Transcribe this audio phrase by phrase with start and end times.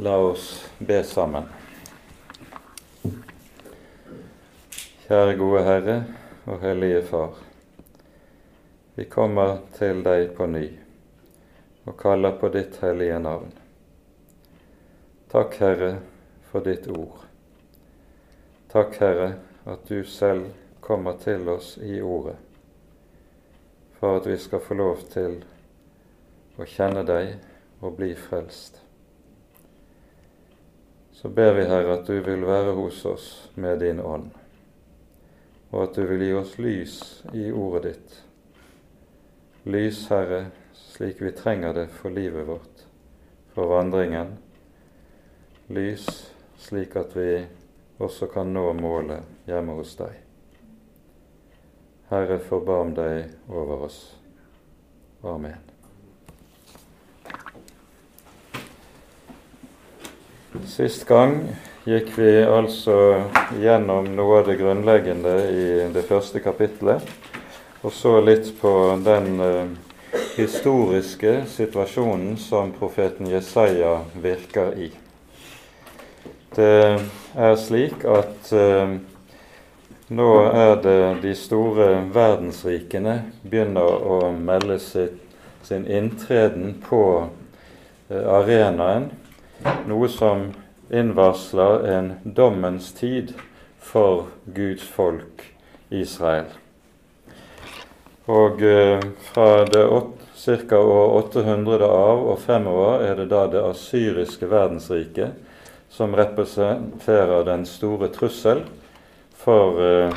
[0.00, 1.42] La oss be sammen.
[5.08, 5.96] Kjære gode Herre
[6.46, 7.40] og Hellige Far.
[8.94, 10.62] Vi kommer til deg på ny
[11.82, 13.50] og kaller på ditt hellige navn.
[15.34, 15.92] Takk, Herre,
[16.52, 17.26] for ditt ord.
[18.70, 19.30] Takk, Herre,
[19.66, 22.38] at du selv kommer til oss i ordet,
[23.98, 25.40] for at vi skal få lov til
[26.54, 27.40] å kjenne deg
[27.82, 28.84] og bli frelst
[31.18, 33.28] så ber vi, Herre, at du vil være hos oss
[33.58, 34.28] med din ånd,
[35.70, 36.98] og at du vil gi oss lys
[37.34, 38.12] i ordet ditt.
[39.66, 40.44] Lys, Herre,
[40.78, 42.84] slik vi trenger det for livet vårt,
[43.50, 44.36] for vandringen.
[45.74, 46.06] Lys
[46.62, 47.32] slik at vi
[47.98, 50.14] også kan nå målet hjemme hos deg.
[52.12, 53.98] Herre, forbarm deg over oss.
[55.26, 55.77] Amen.
[60.66, 61.42] Sist gang
[61.86, 62.94] gikk vi altså
[63.60, 67.04] gjennom noe av det grunnleggende i det første kapittelet,
[67.82, 68.72] og så litt på
[69.04, 69.68] den eh,
[70.36, 74.88] historiske situasjonen som profeten Jesaja virker i.
[76.56, 76.98] Det
[77.36, 78.98] er slik at eh,
[80.08, 85.22] nå er det de store verdensrikene begynner å melde sitt,
[85.62, 87.04] sin inntreden på
[88.08, 89.10] eh, arenaen
[89.86, 90.50] noe som
[90.90, 93.34] innvarsler en dommens tid
[93.80, 95.42] for Guds folk
[95.88, 96.48] Israel.
[98.28, 99.84] Og eh, fra det
[100.68, 100.78] ca.
[100.78, 105.36] år 800 av og fremover er det da det asyriske verdensriket
[105.88, 108.66] som representerer den store trussel
[109.36, 110.12] for eh,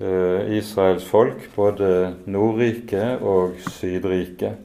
[0.00, 4.60] eh Israels folk, både Nordriket og Sydriket.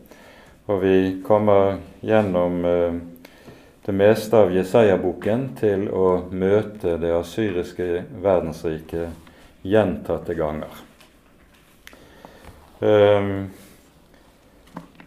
[0.67, 2.65] Og vi kommer gjennom
[3.89, 9.09] det meste av Jesaja-boken til å møte det asyriske verdensriket
[9.65, 10.75] gjentatte ganger.
[12.85, 13.49] Ehm,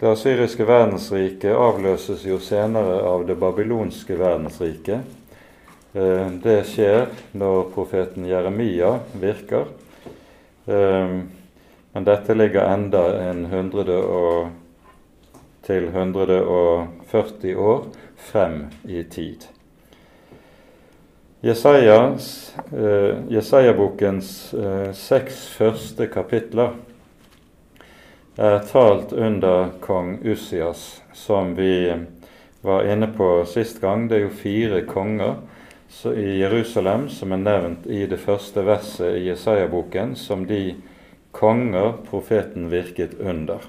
[0.01, 5.07] det asyriske verdensriket avløses jo senere av det babylonske verdensriket.
[5.95, 7.07] Ehm, det skjer
[7.39, 9.71] når profeten Jeremia virker.
[10.67, 11.31] Ehm,
[11.95, 14.51] men dette ligger enda en 100 og,
[15.63, 17.85] til 140 år
[18.23, 19.49] frem i tid.
[21.45, 26.77] Jesajas, eh, Jesaja-bokens eh, seks første kapitler
[28.39, 31.91] er talt under kong Ussias, som vi
[32.63, 34.07] var inne på sist gang.
[34.07, 35.35] Det er jo fire konger
[36.15, 40.77] i Jerusalem som er nevnt i det første verset i Jesaja-boken som de
[41.35, 43.67] konger profeten virket under.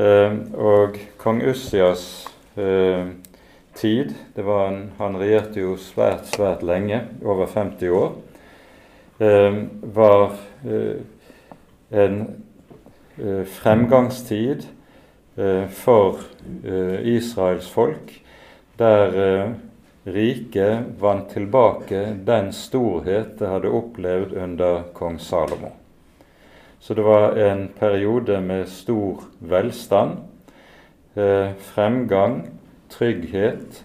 [0.00, 3.08] Eh, og kong Ussias eh,
[3.74, 4.14] tid.
[4.36, 8.14] En, han regjerte jo svært, svært lenge, over 50 år.
[9.22, 9.58] Eh,
[9.94, 10.36] var
[10.66, 11.02] eh,
[11.90, 12.20] en
[13.16, 14.66] eh, fremgangstid
[15.36, 16.24] eh, for
[17.02, 18.10] Israels folk,
[18.76, 19.54] der
[20.02, 25.70] riket vant tilbake den storhet det hadde opplevd under kong Salomo.
[26.82, 30.16] Så det var en periode med stor velstand
[31.14, 32.38] fremgang,
[32.92, 33.84] trygghet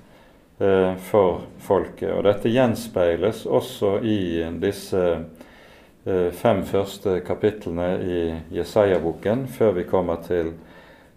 [0.60, 2.12] eh, for folket.
[2.14, 5.04] Og dette gjenspeiles også i disse
[6.06, 8.22] eh, fem første kapitlene i
[8.58, 10.54] Jesaja-boken, før vi kommer til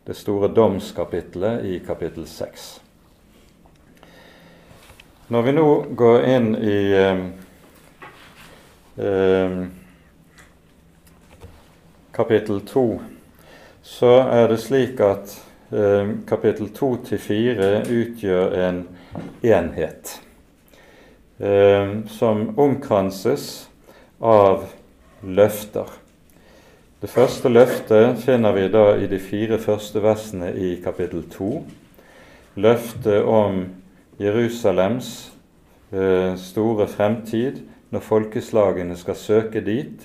[0.06, 2.78] det store domskapitlet i kapittel seks.
[5.30, 7.20] Når vi nå går inn i eh,
[8.98, 9.60] eh,
[12.16, 12.88] kapittel to,
[13.86, 15.36] så er det slik at
[15.70, 18.78] Eh, kapittel 2-4 utgjør en
[19.46, 20.16] enhet
[21.38, 23.44] eh, som omkranses
[24.18, 24.64] av
[25.22, 25.94] løfter.
[26.98, 31.52] Det første løftet finner vi da i de fire første versene i kapittel 2.
[32.58, 33.62] Løftet om
[34.18, 35.30] Jerusalems
[35.94, 37.62] eh, store fremtid
[37.94, 40.02] når folkeslagene skal søke dit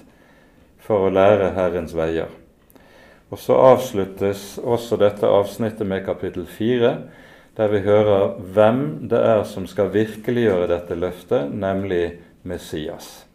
[0.78, 2.45] for å lære Herrens veier.
[3.34, 6.92] Og så avsluttes også dette avsnittet med kapittel 4,
[7.58, 13.26] der vi hører hvem det er som skal virkeliggjøre dette løftet, nemlig Messias.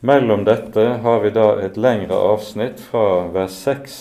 [0.00, 3.98] Mellom dette har vi da et lengre avsnitt fra vers 6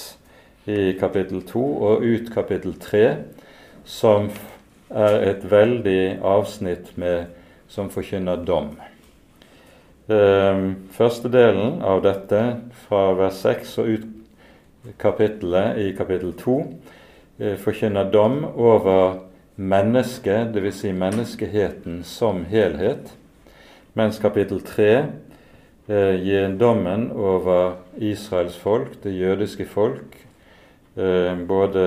[0.72, 3.04] i kapittel 2 og ut kapittel 3,
[3.84, 4.30] som
[4.90, 7.28] er et veldig avsnitt med,
[7.68, 8.72] som forkynner dom.
[10.10, 12.40] Ehm, første delen av dette,
[12.88, 14.08] fra vers 6 og ut
[14.98, 16.60] kapittelet i kapittel 2
[17.38, 19.20] eh, forkynner dom over
[19.56, 20.80] mennesket, dvs.
[20.80, 23.12] Si menneskeheten som helhet,
[23.94, 24.88] mens kapittel 3
[25.88, 30.16] eh, gir dommen over Israels folk, det jødiske folk,
[30.96, 31.86] eh, både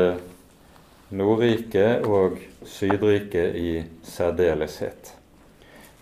[1.12, 5.14] Nordriket og Sydriket i særdeleshet.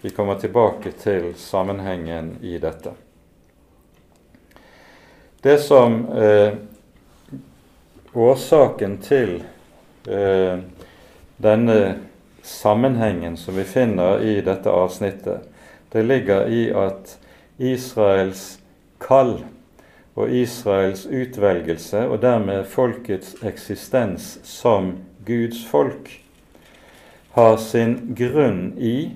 [0.02, 2.92] Vi kommer tilbake til sammenhengen i dette.
[5.42, 6.52] Det som eh,
[8.14, 9.36] Årsaken til
[10.10, 10.58] eh,
[11.38, 11.78] denne
[12.42, 15.44] sammenhengen som vi finner i dette avsnittet,
[15.92, 17.14] det ligger i at
[17.58, 18.58] Israels
[18.98, 19.36] kall
[20.18, 24.96] og Israels utvelgelse, og dermed folkets eksistens som
[25.26, 26.10] Guds folk,
[27.38, 29.12] har sin grunn i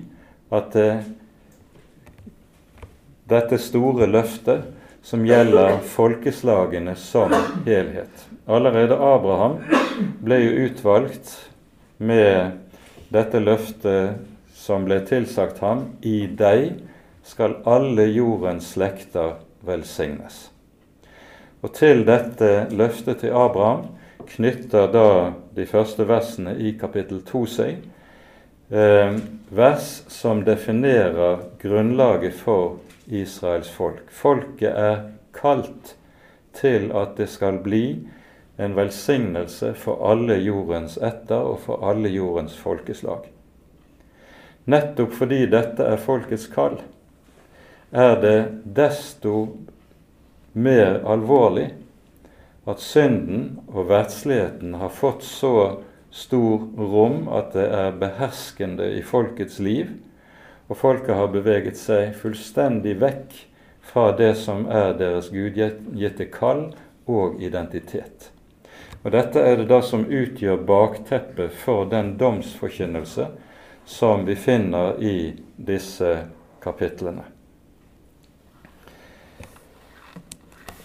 [0.55, 0.91] at det,
[3.27, 4.71] dette store løftet
[5.03, 7.35] som gjelder folkeslagene som
[7.67, 8.34] helhet.
[8.45, 9.57] Allerede Abraham
[10.21, 11.31] ble jo utvalgt
[11.97, 12.59] med
[13.09, 14.19] dette løftet
[14.53, 16.75] som ble tilsagt ham i deg
[17.25, 20.51] skal alle jordens slekter velsignes.
[21.65, 23.87] Og til dette løftet til Abraham
[24.29, 25.09] knytter da
[25.57, 27.79] de første versene i kapittel 2 seg,
[28.69, 29.17] eh,
[29.49, 32.77] vers som definerer grunnlaget for
[33.09, 34.05] Israels folk.
[34.09, 35.01] Folket er
[35.33, 35.95] kalt
[36.53, 38.05] til at det skal bli
[38.57, 43.27] en velsignelse for alle jordens etter og for alle jordens folkeslag.
[44.65, 46.79] Nettopp fordi dette er folkets kall,
[47.91, 48.37] er det
[48.77, 49.35] desto
[50.55, 51.67] mer alvorlig
[52.65, 55.83] at synden og verdsligheten har fått så
[56.15, 59.91] stor rom at det er beherskende i folkets liv,
[60.65, 63.35] og folket har beveget seg fullstendig vekk
[63.85, 66.71] fra det som er deres gudgitte kall
[67.05, 68.31] og identitet.
[69.05, 73.27] Og Dette er det da som utgjør bakteppet for den domsforkynnelse
[73.85, 76.15] som vi finner i disse
[76.63, 77.27] kapitlene.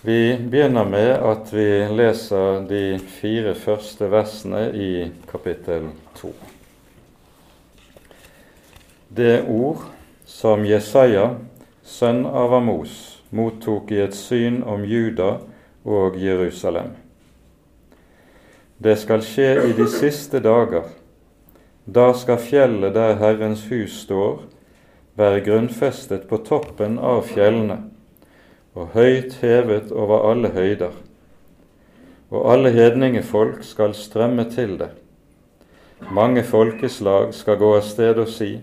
[0.05, 4.93] Vi begynner med at vi leser de fire første versene i
[5.33, 5.89] kapittel
[6.21, 6.37] to.
[9.09, 9.89] Det ord
[10.29, 11.31] som Jesaja,
[11.85, 15.39] sønn av Amos, mottok i et syn om Juda
[15.89, 16.99] og Jerusalem.
[18.81, 20.87] Det skal skje i de siste dager.
[21.85, 24.47] Da skal fjellet der Herrens hus står,
[25.21, 27.77] være grunnfestet på toppen av fjellene
[28.73, 30.95] og høyt hevet over alle høyder.
[32.31, 34.91] Og alle hedningefolk skal strømme til det.
[36.09, 38.61] Mange folkeslag skal gå av sted og si:"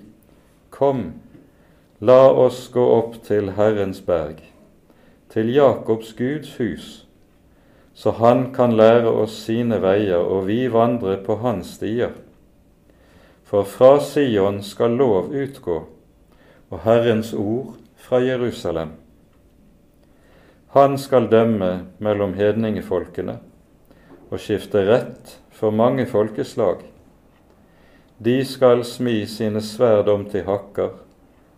[0.70, 1.14] Kom,
[2.00, 4.42] la oss gå opp til Herrens berg,
[5.30, 7.07] til Jakobs Guds hus,
[7.98, 12.12] så han kan lære oss sine veier og vi vandre på hans stier.
[13.48, 15.78] For fra Sion skal lov utgå,
[16.70, 18.92] og Herrens ord fra Jerusalem.
[20.76, 23.40] Han skal dømme mellom hedningefolkene
[24.30, 26.86] og skifte rett for mange folkeslag.
[28.22, 30.94] De skal smi sine sverd om til hakker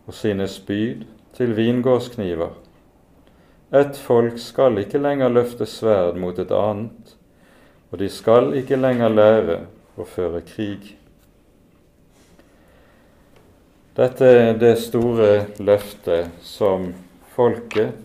[0.07, 1.03] og sine spyd
[1.35, 2.55] til vingårdskniver.
[3.71, 7.15] Et folk skal ikke lenger løfte sverd mot et annet,
[7.91, 9.59] og de skal ikke lenger lære
[9.99, 10.95] å føre krig.
[13.99, 16.91] Dette er det store løftet som
[17.35, 17.97] folket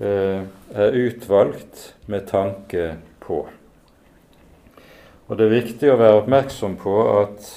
[0.00, 0.42] Eh,
[0.74, 3.48] er utvalgt med tanke på.
[5.28, 7.50] Og Det er viktig å være oppmerksom på at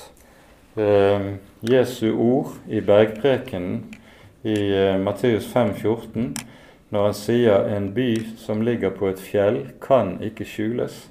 [0.76, 1.30] eh,
[1.64, 3.78] Jesu ord i bergprekenen
[4.44, 6.34] i eh, Matteus 5,14,
[6.94, 11.10] når han sier 'en by som ligger på et fjell, kan ikke skjules',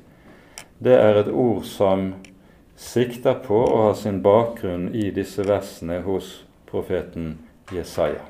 [0.78, 2.14] det er et ord som
[2.76, 7.38] sikter på å ha sin bakgrunn i disse versene hos profeten
[7.72, 8.22] Jesaja.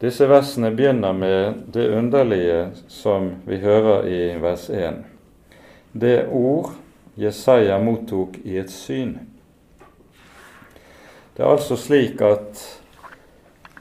[0.00, 5.04] Disse versene begynner med det underlige som vi hører i vers 1.
[5.92, 6.70] Det ord
[7.14, 9.18] Jesaja mottok i et syn.
[11.40, 12.58] Det er altså slik at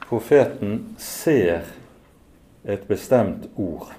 [0.08, 1.66] profeten ser
[2.64, 3.90] et bestemt ord.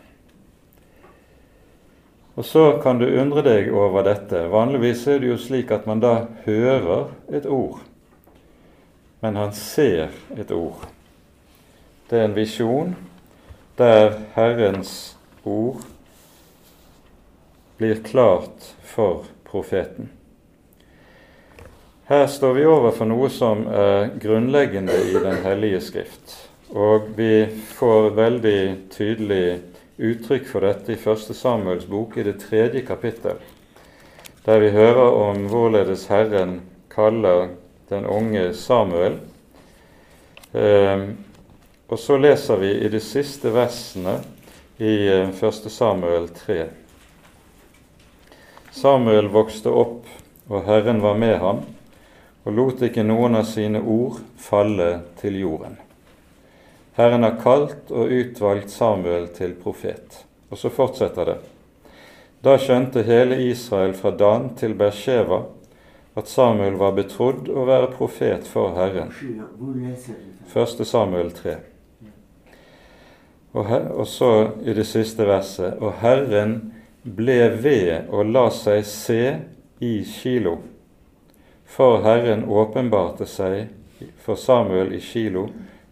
[2.40, 4.46] Og Så kan du undre deg over dette.
[4.48, 6.14] Vanligvis er det jo slik at man da
[6.46, 7.82] hører et ord,
[9.20, 10.08] men han ser
[10.40, 10.86] et ord.
[12.08, 12.94] Det er en visjon
[13.76, 15.84] der Herrens ord
[17.76, 20.08] blir klart for profeten.
[22.10, 26.32] Her står vi overfor noe som er grunnleggende i Den hellige skrift.
[26.74, 29.60] Og vi får veldig tydelig
[29.94, 31.30] uttrykk for dette i 1.
[31.38, 33.38] Samuels bok i det tredje kapittel,
[34.42, 36.58] der vi hører om hvorledes Herren
[36.90, 37.54] kaller
[37.94, 39.20] den unge Samuel.
[40.50, 41.08] Ehm,
[41.86, 44.18] og så leser vi i de siste versene
[44.82, 44.96] i
[45.30, 45.66] 1.
[45.70, 46.62] Samuel 3.
[48.74, 50.08] Samuel vokste opp,
[50.50, 51.68] og Herren var med ham,
[52.44, 55.76] og lot ikke noen av sine ord falle til jorden.
[56.96, 60.24] Herren har kalt og utvalgt Samuel til profet.
[60.50, 61.38] Og så fortsetter det.
[62.44, 65.44] Da skjønte hele Israel fra Dan til Bersheva
[66.18, 69.12] at Samuel var betrodd å være profet for Herren.
[70.50, 70.84] 1.
[70.88, 71.56] Samuel 3.
[73.52, 74.32] Og, her, og så
[74.62, 76.52] i det siste verset Og Herren
[77.02, 79.22] ble ved og la seg se
[79.82, 80.60] i Kilo,
[81.70, 83.68] for Herren åpenbarte seg
[84.18, 85.46] for Samuel i Kilo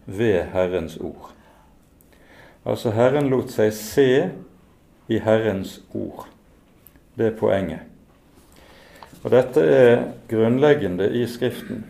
[0.05, 1.29] ved Herrens ord.
[2.67, 4.09] Altså Herren lot seg se
[5.07, 6.25] i Herrens ord.
[7.15, 7.85] Det er poenget.
[9.23, 11.85] Og Dette er grunnleggende i Skriften,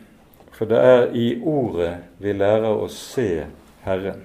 [0.54, 3.46] for det er i Ordet vi lærer å se
[3.86, 4.22] Herren.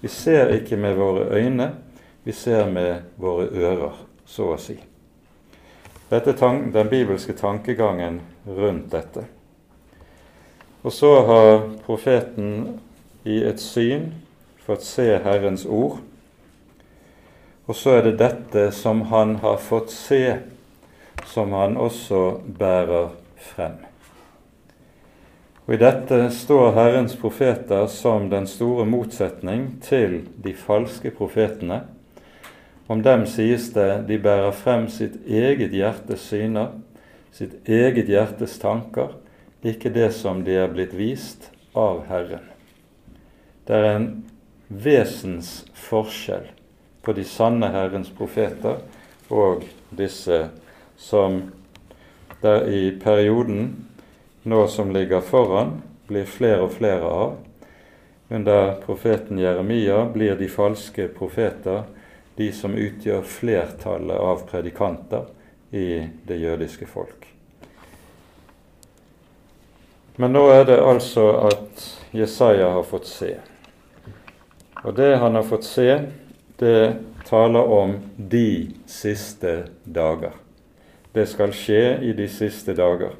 [0.00, 1.70] Vi ser ikke med våre øyne,
[2.24, 4.76] vi ser med våre ører, så å si.
[6.10, 9.26] Dette er den bibelske tankegangen rundt dette.
[10.82, 11.50] Og så har
[11.84, 12.80] profeten
[13.28, 14.12] i et syn
[14.64, 15.98] fått se Herrens ord.
[17.68, 20.38] Og så er det dette som han har fått se,
[21.30, 23.12] som han også bærer
[23.52, 23.78] frem.
[25.68, 31.84] Og I dette står Herrens profeter som den store motsetning til de falske profetene.
[32.90, 36.72] Om dem sies det de bærer frem sitt eget hjertes syner,
[37.32, 39.14] sitt eget hjertes tanker,
[39.62, 42.46] ikke det som de er blitt vist av Herren.
[43.66, 44.08] Det er en
[44.68, 46.48] vesensforskjell
[47.04, 48.80] på de sanne Herrens profeter
[49.30, 49.64] og
[49.96, 50.46] disse
[51.00, 51.42] som
[52.40, 53.86] der i perioden
[54.48, 57.34] nå som ligger foran, blir flere og flere av.
[58.32, 61.84] Under profeten Jeremia blir de falske profeter
[62.38, 65.28] de som utgjør flertallet av predikanter
[65.70, 67.26] i det jødiske folk.
[70.16, 73.34] Men nå er det altså at Jesaja har fått se.
[74.82, 75.88] Og det han har fått se,
[76.60, 76.96] det
[77.28, 80.34] taler om de siste dager.
[81.12, 83.14] Det skal skje i de siste dager.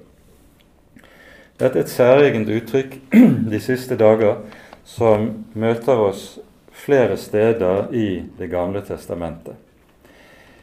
[1.60, 2.98] Dette er et særegent uttrykk,
[3.52, 4.42] de siste dager,
[4.84, 6.38] som møter oss
[6.84, 9.54] flere steder i Det gamle testamentet.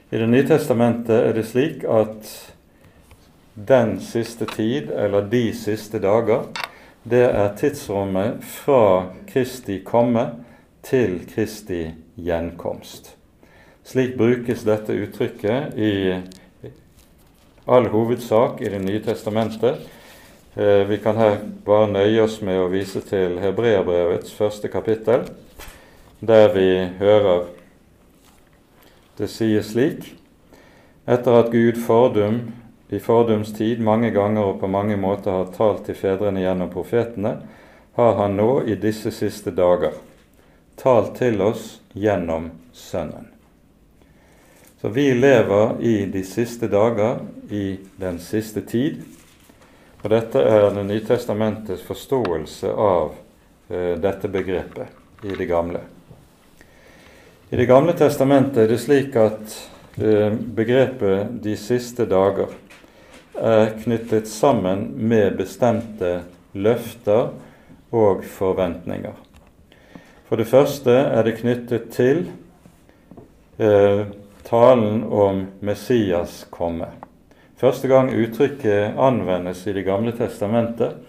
[0.10, 2.30] I Det nye testamentet er det slik at
[3.60, 6.46] den siste tid, eller de siste dager,
[7.04, 10.24] det er tidsrommet fra Kristi komme
[10.88, 13.12] til Kristi gjenkomst.
[13.84, 15.92] Slik brukes dette uttrykket i
[17.68, 19.84] all hovedsak i Det nye testamentet.
[20.56, 25.28] Eh, vi kan her bare nøye oss med å vise til Hebreabrevets første kapittel,
[26.24, 27.57] der vi hører
[29.18, 30.14] det sies slik
[31.08, 32.42] etter at Gud fordum
[32.90, 37.38] i fordums tid mange ganger og på mange måter har talt til fedrene gjennom profetene,
[37.98, 39.96] har han nå i disse siste dager
[40.78, 43.32] talt til oss gjennom Sønnen.
[44.82, 49.02] Så vi lever i de siste dager, i den siste tid.
[50.04, 53.16] Og dette er Det nye testamentets forståelse av
[53.70, 55.82] eh, dette begrepet i det gamle.
[57.50, 59.54] I Det gamle testamentet er det slik at
[60.02, 62.52] uh, begrepet 'de siste dager'
[63.40, 67.30] er knyttet sammen med bestemte løfter
[67.96, 69.16] og forventninger.
[70.28, 72.26] For det første er det knyttet til
[73.60, 74.04] eh,
[74.44, 76.90] talen om Messias komme.
[77.56, 81.00] Første gang uttrykket anvendes i Det gamle testamentet,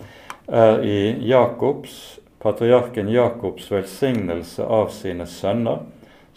[0.47, 5.83] er i Jakobs, patriarken Jakobs velsignelse av sine sønner,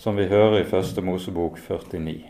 [0.02, 2.24] som vi hører i Første Mosebok 49.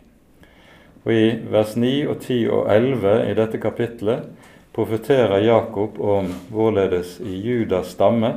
[1.04, 4.26] Og I vers 9 og 10 og 11 i dette kapitlet
[4.76, 8.34] profeterer Jakob om hvorledes i Judas stamme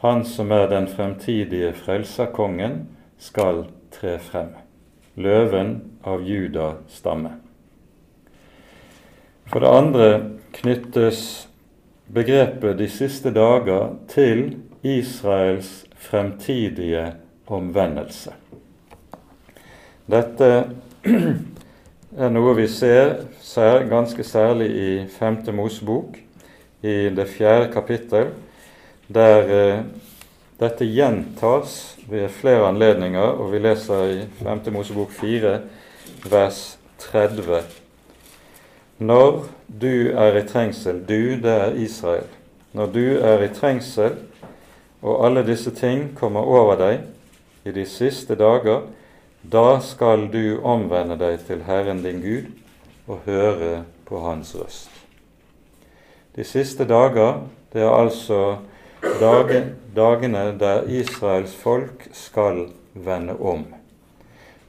[0.00, 2.88] han som er den fremtidige frelserkongen,
[3.18, 4.54] skal tre frem.
[5.20, 7.34] Løven av Juda stamme.
[9.46, 10.08] For det andre
[10.56, 11.48] knyttes
[12.08, 17.12] begrepet 'de siste dager' til Israels fremtidige
[17.50, 18.34] omvendelse.
[20.10, 20.50] Dette
[22.24, 26.16] er noe vi ser ganske særlig i Femte Mosebok,
[26.82, 28.30] i det fjerde kapittel,
[29.12, 29.82] der eh,
[30.60, 34.58] Dette gjentas ved flere anledninger, og vi leser i 5.
[34.74, 35.54] Mosebok 4,
[36.28, 36.58] vers
[37.00, 37.62] 30.
[38.98, 39.46] Når
[39.80, 42.28] du er i trengsel, du, det er Israel,
[42.76, 44.18] når du er i trengsel,
[45.00, 47.00] og alle disse ting kommer over deg
[47.64, 48.86] i de siste dager,
[49.42, 52.50] da skal du omvende deg til Herren din Gud
[53.08, 54.90] og høre på Hans røst.
[56.36, 58.58] De siste dager, det er altså
[59.96, 63.66] dagene der Israels folk skal vende om.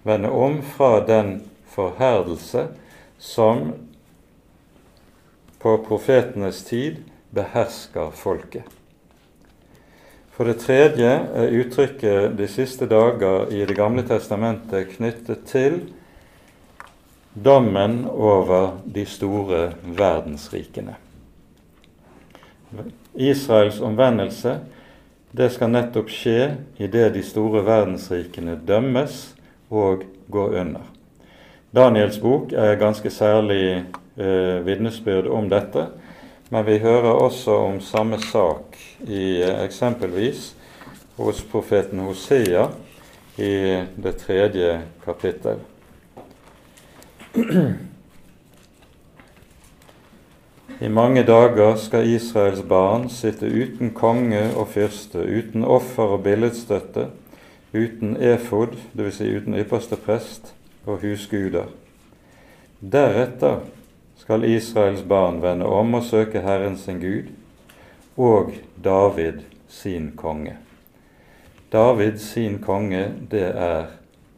[0.04, 2.68] Vende om fra den forherdelse
[3.18, 3.74] som
[5.62, 8.81] på profetenes tid behersker folket.
[10.42, 15.94] For det tredje er uttrykket 'de siste dager' i Det gamle testamentet knyttet til
[17.46, 20.96] dommen over de store verdensrikene.
[23.16, 24.60] Israels omvendelse
[25.38, 29.36] det skal nettopp skje idet de store verdensrikene dømmes
[29.70, 30.90] og går under.
[31.76, 33.86] Daniels bok er ganske særlig
[34.18, 35.86] eh, vitnesbyrd om dette,
[36.52, 38.76] men vi hører også om samme sak
[39.08, 40.50] i eh, eksempelvis
[41.16, 42.66] hos profeten Hosea
[43.40, 43.54] i
[43.96, 45.64] det tredje kapittel.
[50.82, 57.08] I mange dager skal Israels barn sitte uten konge og fyrste, uten offer og billedstøtte,
[57.72, 59.22] uten efod, dvs.
[59.22, 60.52] Si uten ypperste prest
[60.84, 61.72] og husguder.
[62.82, 63.62] Deretter
[64.32, 67.34] skal Israels barn vende om og søke Herren sin Gud
[68.16, 70.54] og David sin konge.
[71.72, 73.90] David sin konge, det er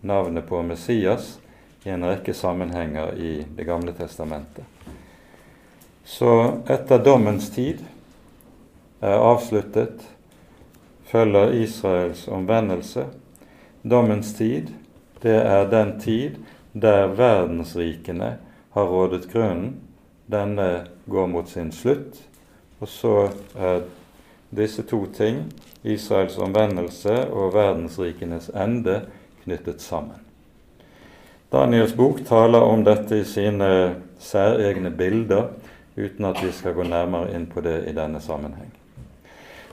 [0.02, 1.36] navnet på Messias
[1.86, 4.66] i en rekke sammenhenger i Det gamle testamentet.
[6.04, 7.84] Så etter dommens tid
[9.00, 10.02] er avsluttet,
[11.06, 13.06] følger Israels omvendelse.
[13.84, 14.74] Dommens tid,
[15.22, 16.42] det er den tid
[16.74, 18.32] der verdensrikene
[18.74, 19.76] har rådet grunnen.
[20.26, 22.22] Denne går mot sin slutt.
[22.80, 23.84] Og så er
[24.56, 25.46] disse to ting,
[25.84, 29.02] Israels omvendelse og verdensrikenes ende,
[29.44, 30.20] knyttet sammen.
[31.52, 35.52] Daniels bok taler om dette i sine særegne bilder
[35.96, 38.72] uten at vi skal gå nærmere inn på det i denne sammenheng.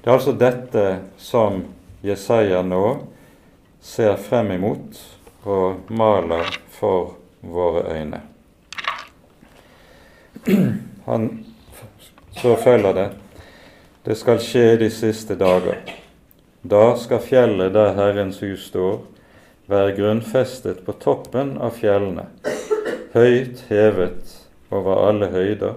[0.00, 0.84] Det er altså dette
[1.16, 1.62] som
[2.04, 2.84] Jesaja nå
[3.80, 5.00] ser frem imot
[5.48, 8.20] og maler for våre øyne.
[11.06, 11.30] Han,
[12.36, 13.10] så følger det
[14.02, 15.76] det skal skje de siste dager.
[16.62, 19.02] Da skal fjellet der Herrens hus står,
[19.70, 22.24] være grunnfestet på toppen av fjellene,
[23.12, 24.34] høyt hevet
[24.72, 25.76] over alle høyder,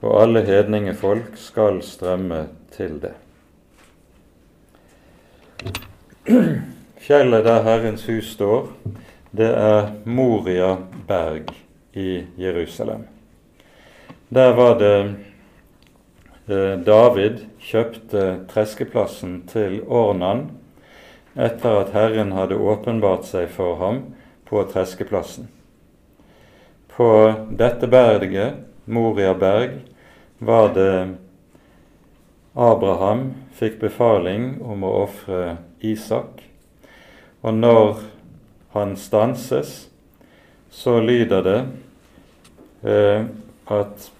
[0.00, 3.14] og alle hedningefolk skal strømme til det.
[7.00, 8.70] Fjellet der Herrens hus står,
[9.36, 10.76] det er Moria
[11.08, 11.50] berg
[11.92, 13.08] i Jerusalem.
[14.32, 15.14] Der var det
[16.46, 20.44] eh, David kjøpte treskeplassen til Ornan
[21.34, 23.98] etter at Herren hadde åpenbart seg for ham
[24.46, 25.48] på treskeplassen.
[26.94, 27.08] På
[27.58, 29.80] dette berget, Moria berg,
[30.38, 30.94] var det
[32.54, 36.46] Abraham fikk befaling om å ofre Isak.
[37.42, 38.06] Og når
[38.78, 39.74] han stanses,
[40.70, 41.58] så lyder det
[42.86, 43.28] eh,
[43.66, 44.10] at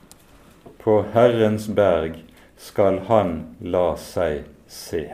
[0.83, 2.23] på Herrens berg
[2.57, 5.05] skal han la seg se.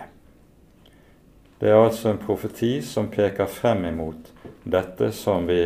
[1.58, 4.32] Det er altså en profeti som peker frem imot
[4.64, 5.62] dette som vi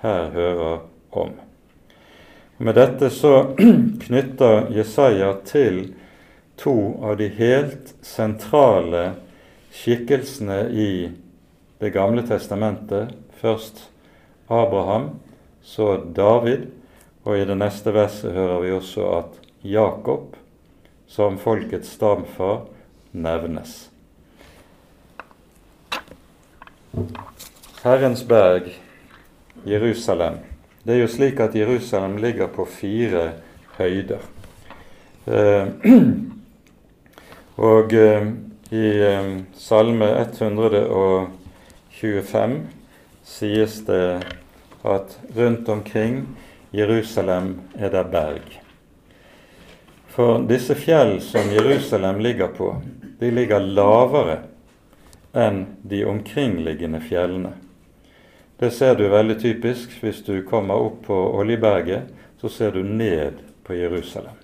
[0.00, 0.78] her hører
[1.10, 1.34] om.
[2.56, 3.34] Med dette så
[4.06, 5.82] knytter Jesaja til
[6.56, 9.10] to av de helt sentrale
[9.74, 10.90] skikkelsene i
[11.82, 13.10] Det gamle testamentet.
[13.36, 13.90] Først
[14.48, 15.18] Abraham,
[15.60, 16.70] så David,
[17.26, 20.36] og i det neste verset hører vi også at Jakob,
[21.06, 22.60] som folkets stamfar,
[23.10, 23.90] nevnes.
[27.82, 28.62] Herrens berg,
[29.64, 30.34] Jerusalem,
[30.84, 33.32] det er jo slik at Jerusalem ligger på fire
[33.78, 34.20] høyder.
[35.32, 35.66] Eh,
[37.70, 38.28] og eh,
[38.68, 42.68] i eh, Salme 125
[43.24, 44.28] sies det
[44.84, 46.36] at rundt omkring
[46.76, 48.63] Jerusalem er det berg.
[50.14, 52.82] For disse fjell som Jerusalem ligger på,
[53.18, 54.36] de ligger lavere
[55.34, 57.50] enn de omkringliggende fjellene.
[58.62, 63.40] Det ser du veldig typisk hvis du kommer opp på Oljeberget, så ser du ned
[63.66, 64.38] på Jerusalem.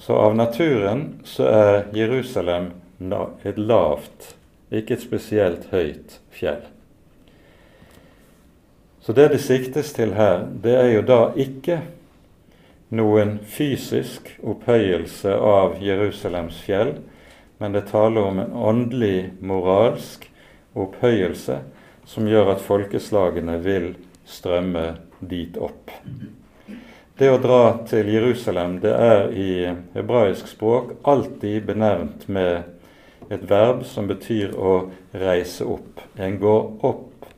[0.00, 2.70] Så av naturen så er Jerusalem
[3.44, 4.32] et lavt,
[4.72, 6.64] ikke et spesielt høyt fjell.
[9.04, 11.82] Så det det siktes til her, det er jo da ikke
[12.94, 16.96] noen fysisk opphøyelse av Jerusalems fjell,
[17.58, 20.28] men det taler om en åndelig, moralsk
[20.76, 21.60] opphøyelse
[22.06, 23.94] som gjør at folkeslagene vil
[24.28, 25.90] strømme dit opp.
[27.16, 29.50] Det å dra til Jerusalem det er i
[29.96, 34.78] hebraisk språk alltid benevnt med et verb som betyr å
[35.16, 36.04] reise opp.
[36.20, 37.30] En går opp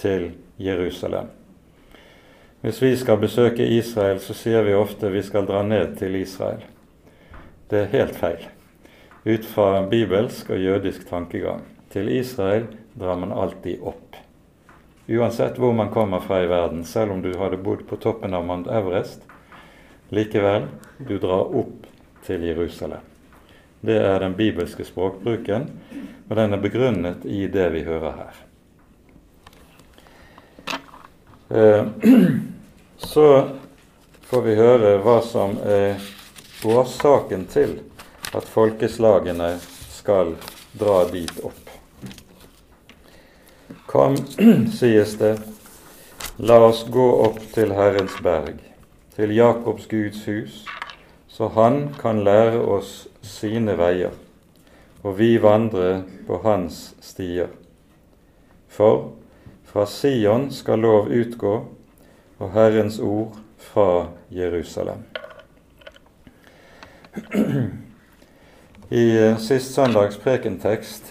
[0.00, 1.35] til Jerusalem.
[2.66, 6.64] Hvis vi skal besøke Israel, så sier vi ofte vi skal dra ned til Israel.
[7.70, 8.48] Det er helt feil
[9.22, 11.60] ut fra bibelsk og jødisk tankegang.
[11.94, 12.66] Til Israel
[12.98, 14.18] drar man alltid opp.
[15.06, 18.42] Uansett hvor man kommer fra i verden, selv om du hadde bodd på toppen av
[18.48, 19.22] Mount Everest,
[20.10, 20.66] likevel,
[20.98, 21.86] du drar opp
[22.26, 23.06] til Jerusalem.
[23.78, 25.70] Det er den bibelske språkbruken,
[26.26, 28.44] og den er begrunnet i det vi hører her.
[31.54, 31.86] Eh,
[32.98, 33.50] så
[34.20, 36.00] får vi høre hva som er
[36.66, 37.78] årsaken til
[38.34, 39.56] at folkeslagene
[39.92, 40.34] skal
[40.78, 41.70] dra dit opp.
[43.86, 44.16] Kom,
[44.78, 45.36] sies det,
[46.36, 48.58] la oss gå opp til Herrens berg,
[49.16, 50.64] til Jakobs Guds hus,
[51.28, 54.12] så Han kan lære oss sine veier,
[55.04, 57.52] og vi vandre på Hans stier.
[58.68, 59.12] For
[59.66, 61.58] fra Sion skal lov utgå,
[62.38, 65.04] og Herrens ord fra Jerusalem.
[68.90, 71.08] I sist søndags prekentekst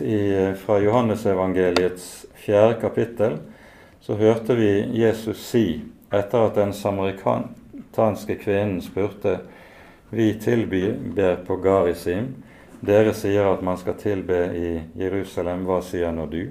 [0.61, 3.39] fra Johannesevangeliets fjerde kapittel
[4.05, 5.81] så hørte vi Jesus si,
[6.13, 9.39] etter at den samarikanske kvinnen spurte
[10.13, 12.35] vi tilber på Garisim,
[12.85, 14.69] dere sier at man skal tilbe i
[15.01, 16.43] Jerusalem, hva sier nå du?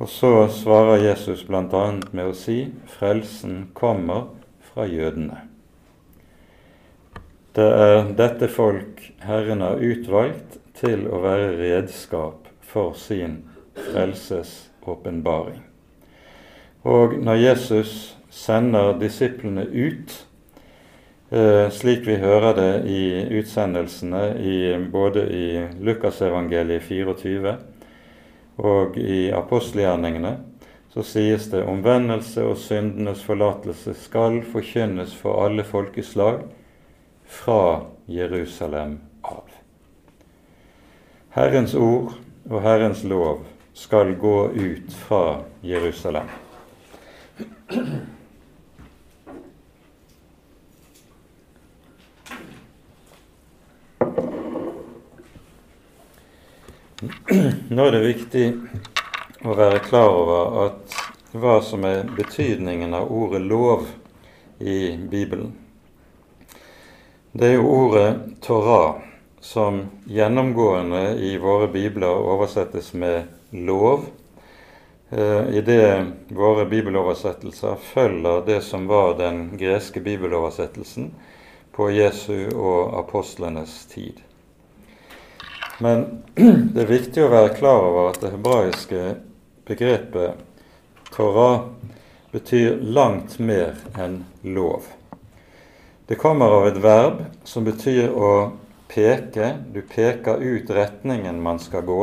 [0.00, 1.80] Og så svarer Jesus bl.a.
[2.16, 4.30] med å si frelsen kommer
[4.70, 5.42] fra jødene.
[7.52, 13.42] Det er dette folk Herren har utvalgt til å være redskap for sin
[13.76, 15.60] frelsesåpenbaring.
[16.88, 17.92] Og når Jesus
[18.32, 20.14] sender disiplene ut,
[21.28, 23.02] eh, slik vi hører det i
[23.42, 24.56] utsendelsene i,
[24.88, 25.48] både i
[25.84, 27.58] Lukasevangeliet 24
[28.60, 30.36] og i apostelgjerningene,
[30.90, 36.42] så sies det omvendelse og syndenes forlatelse skal forkynnes for alle folkeslag
[37.30, 39.46] fra Jerusalem av.
[41.36, 42.16] Herrens ord
[42.50, 43.44] og Herrens lov
[43.74, 46.26] skal gå ut fra Jerusalem.
[57.00, 58.46] Nå er det viktig
[59.48, 60.96] å være klar over at
[61.32, 63.86] hva som er betydningen av ordet lov
[64.60, 65.54] i Bibelen.
[67.32, 68.10] Det er jo ordet
[68.44, 69.00] Torah
[69.40, 74.04] som gjennomgående i våre bibler oversettes med lov,
[75.08, 81.14] eh, idet våre bibeloversettelser følger det som var den greske bibeloversettelsen
[81.72, 84.20] på Jesu og apostlenes tid.
[85.80, 86.22] Men
[86.74, 89.04] det er viktig å være klar over at det hebraiske
[89.68, 90.40] begrepet
[91.14, 91.70] Torah
[92.34, 94.84] betyr langt mer enn lov.
[96.06, 98.32] Det kommer av et verb som betyr å
[98.90, 99.54] peke.
[99.72, 102.02] Du peker ut retningen man skal gå.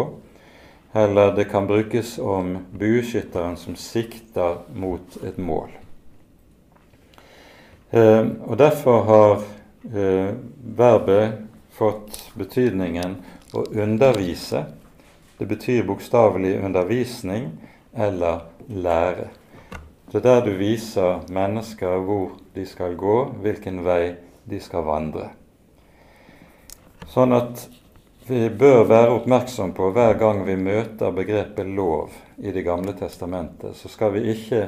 [0.98, 5.70] Eller det kan brukes om bueskytteren som sikter mot et mål.
[7.94, 9.36] Eh, og Derfor har
[9.94, 11.44] eh, verbet
[11.78, 13.20] fått betydningen
[13.58, 14.64] å undervise.
[15.38, 17.52] Det betyr bokstavelig undervisning
[17.94, 19.28] eller lære.
[20.12, 24.16] Det er der du viser mennesker hvor de skal gå, hvilken vei
[24.48, 25.30] de skal vandre.
[27.12, 27.66] Sånn at
[28.28, 33.76] vi bør være oppmerksom på hver gang vi møter begrepet lov i Det gamle testamentet,
[33.76, 34.68] så skal vi ikke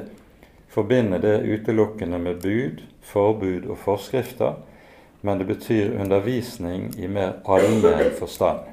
[0.68, 4.54] forbinde det utelukkende med bud, forbud og forskrifter,
[5.20, 8.64] men det betyr undervisning i mer allmenn forstand.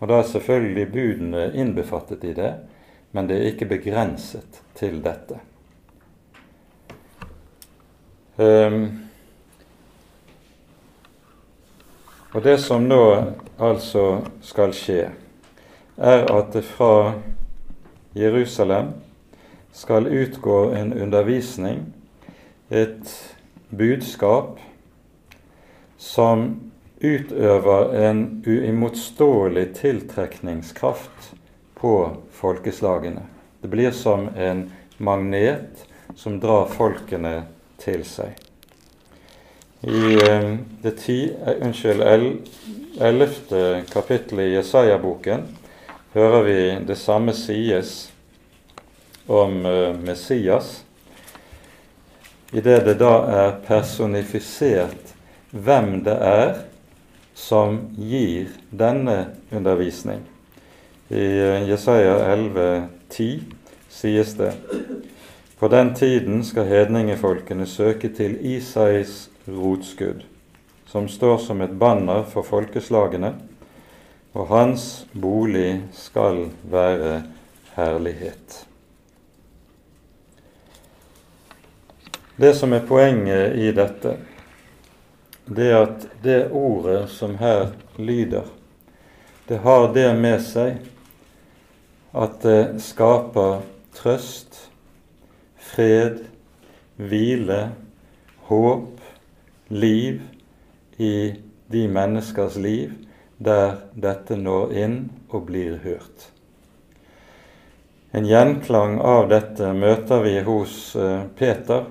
[0.00, 2.54] Og Da er selvfølgelig budene innbefattet i det,
[3.12, 5.40] men det er ikke begrenset til dette.
[8.36, 9.06] Um,
[12.32, 15.06] og det som nå altså skal skje,
[15.96, 17.14] er at det fra
[18.16, 18.92] Jerusalem
[19.72, 21.94] skal utgå en undervisning,
[22.70, 23.36] et
[23.76, 24.60] budskap,
[25.96, 26.65] som
[27.00, 31.32] utøver en uimotståelig tiltrekningskraft
[31.74, 33.22] på folkeslagene.
[33.60, 35.84] Det blir som en magnet
[36.16, 37.42] som drar folkene
[37.82, 38.32] til seg.
[39.86, 42.02] I eh, det ti, eh, unnskyld,
[43.00, 45.44] ellevte kapittelet i Jesaja-boken
[46.16, 48.08] hører vi det samme sies
[49.26, 50.82] om eh, Messias,
[52.52, 55.12] i det det da er personifisert
[55.50, 56.52] hvem det er
[57.36, 60.24] som gir denne undervisning.
[61.08, 61.26] I
[61.68, 63.42] Jesaja 11, 10
[63.92, 64.54] sies det
[65.58, 70.24] på den tiden skal hedningefolkene søke til Isais rotskudd,
[70.86, 73.30] som står som et banner for folkeslagene,
[74.36, 77.22] og hans bolig skal være
[77.76, 78.58] herlighet.
[82.36, 84.18] Det som er poenget i dette,
[85.46, 88.44] det at det ordet som her lyder,
[89.46, 90.80] det har det med seg
[92.16, 93.60] at det skaper
[93.94, 94.58] trøst,
[95.60, 96.24] fred,
[96.96, 97.60] hvile,
[98.48, 99.02] håp,
[99.68, 100.22] liv
[100.98, 101.16] i
[101.66, 102.94] de menneskers liv
[103.38, 104.96] der dette når inn
[105.28, 106.30] og blir hørt.
[108.16, 111.84] En gjenklang av dette møter vi hos eh, Peter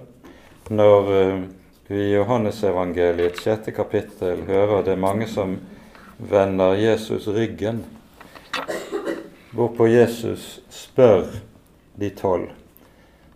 [0.74, 1.44] når eh,
[1.88, 5.60] i Johannesevangeliets sjette kapittel hører det mange som
[6.18, 7.84] vender Jesus ryggen
[9.54, 11.28] Hvorpå Jesus spør
[11.96, 12.50] de tolv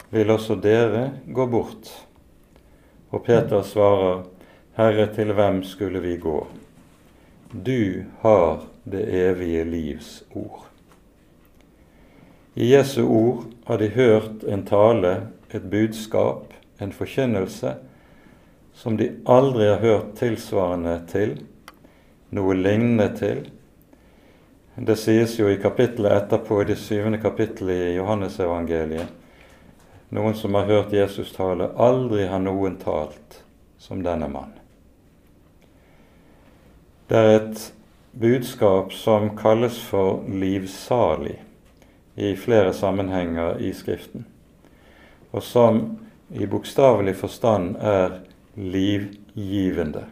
[0.09, 1.91] vil også dere gå bort?
[3.13, 4.23] Og Peter svarer,
[4.77, 6.47] Herre, til hvem skulle vi gå?
[7.53, 10.65] Du har det evige livs ord.
[12.55, 15.13] I Jesu ord har de hørt en tale,
[15.53, 17.75] et budskap, en forkynnelse,
[18.79, 21.33] som de aldri har hørt tilsvarende til,
[22.31, 23.41] noe lignende til,
[24.79, 29.09] det sies jo i kapittelet etterpå, i det syvende kapittelet i Johannesevangeliet,
[30.15, 33.41] noen som har hørt Jesus tale, aldri har noen talt
[33.83, 34.55] som denne mann.
[37.11, 37.65] Det er et
[38.15, 41.35] budskap som kalles for livsalig
[42.15, 44.23] i flere sammenhenger i Skriften,
[45.35, 45.83] og som
[46.31, 48.21] i bokstavelig forstand er
[48.59, 50.03] livgivende.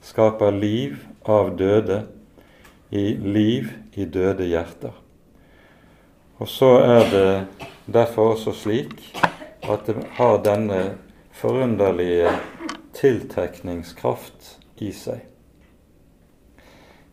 [0.00, 2.02] Skaper liv av døde
[2.90, 4.92] i liv i døde hjerter.
[6.40, 7.28] Og så er det
[7.86, 8.96] derfor også slik
[9.62, 10.80] at det har denne
[11.34, 12.32] forunderlige
[12.96, 15.20] tiltrekningskraft i seg.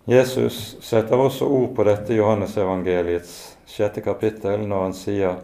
[0.10, 3.36] Jesus setter også ord på dette i Johannesevangeliets
[3.70, 5.42] sjette kapittel når han sier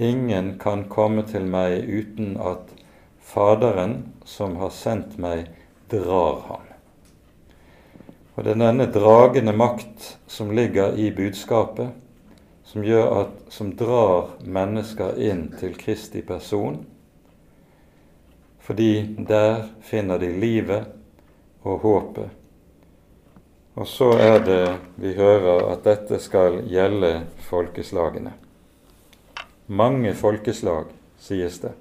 [0.00, 2.70] Ingen kan komme til meg uten at
[3.24, 5.48] Faderen som har sendt meg,
[5.90, 6.70] drar ham.
[8.34, 11.92] Og det er denne dragende makt som ligger i budskapet,
[12.64, 16.80] som, at, som drar mennesker inn til Kristi person,
[18.64, 20.88] fordi der finner de livet
[21.62, 22.32] og håpet.
[23.74, 24.64] Og så er det
[25.02, 28.32] vi hører at dette skal gjelde folkeslagene.
[29.66, 31.72] Mange folkeslag, sies det,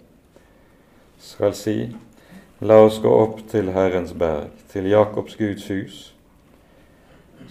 [1.22, 1.78] skal si,
[2.63, 6.02] la oss gå opp til Herrens berg, til Jakobs Guds hus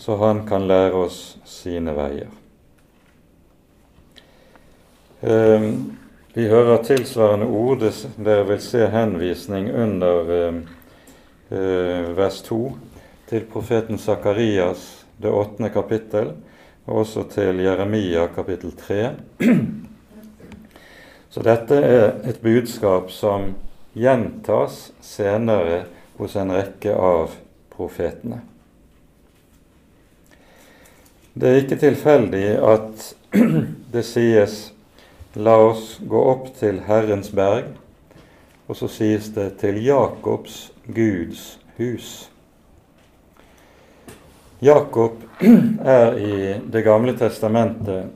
[0.03, 2.31] så han kan lære oss sine veier.
[5.21, 5.67] Eh,
[6.35, 7.85] vi hører tilsvarende ord.
[8.17, 10.63] Dere vil se henvisning under ehm,
[11.51, 12.63] eh, vers 2
[13.31, 16.33] til profeten Sakarias, det åttende kapittel,
[16.87, 19.11] og også til Jeremia kapittel 3.
[21.33, 23.55] Så dette er et budskap som
[23.93, 25.85] gjentas senere
[26.17, 27.37] hos en rekke av
[27.73, 28.41] profetene.
[31.33, 33.07] Det er ikke tilfeldig at
[33.95, 34.73] det sies
[35.33, 37.73] 'la oss gå opp til Herrens berg',
[38.69, 42.29] og så sies det 'til Jakobs Guds hus'.
[44.61, 45.23] Jakob
[46.01, 48.11] er i Det gamle testamentet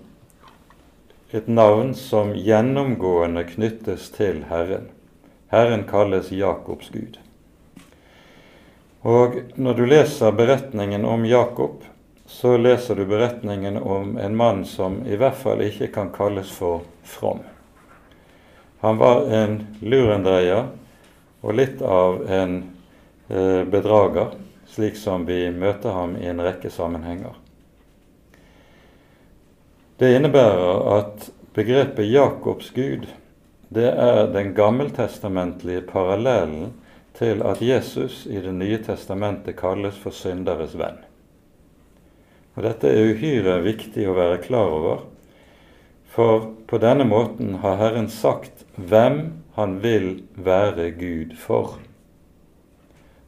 [1.33, 4.87] et navn som gjennomgående knyttes til Herren.
[5.49, 7.19] Herren kalles Jakobs Gud.
[9.07, 11.85] Og når du leser beretningen om Jakob,
[12.27, 16.83] så leser du beretningen om en mann som i hvert fall ikke kan kalles for
[17.07, 17.45] from.
[18.83, 20.67] Han var en lurendreier
[21.41, 22.57] og litt av en
[23.29, 24.35] eh, bedrager,
[24.67, 27.39] slik som vi møter ham i en rekke sammenhenger.
[29.97, 33.07] Det innebærer at begrepet Jakobs Gud
[33.69, 36.73] det er den gammeltestamentlige parallellen
[37.19, 40.99] til at Jesus i Det nye testamentet kalles for synderes venn.
[42.57, 45.03] Og Dette er uhyre viktig å være klar over,
[46.07, 51.79] for på denne måten har Herren sagt hvem han vil være Gud for.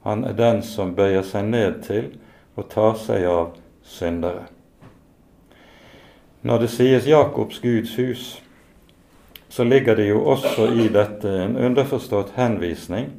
[0.05, 2.13] Han er den som bøyer seg ned til
[2.57, 4.47] og tar seg av syndere.
[6.43, 8.27] Når det sies Jakobs Guds hus,
[9.49, 13.11] så ligger det jo også i dette en underforstått henvisning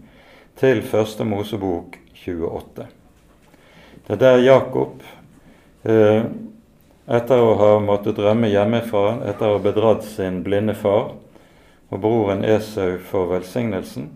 [0.59, 2.85] til Første Mosebok 28.
[4.07, 5.01] Det er der Jakob,
[5.83, 6.23] eh,
[7.07, 11.15] etter å ha måttet drømme hjemmefra, etter å ha bedratt sin blinde far
[11.89, 14.09] og broren Esau for velsignelsen,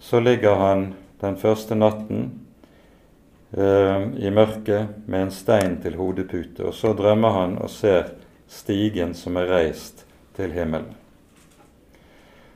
[0.00, 0.86] så ligger han
[1.20, 2.24] den første natten
[3.56, 8.16] eh, i mørket med en stein til hodepute, og så drømmer han og ser
[8.50, 10.04] stigen som er reist
[10.36, 11.01] til himmelen.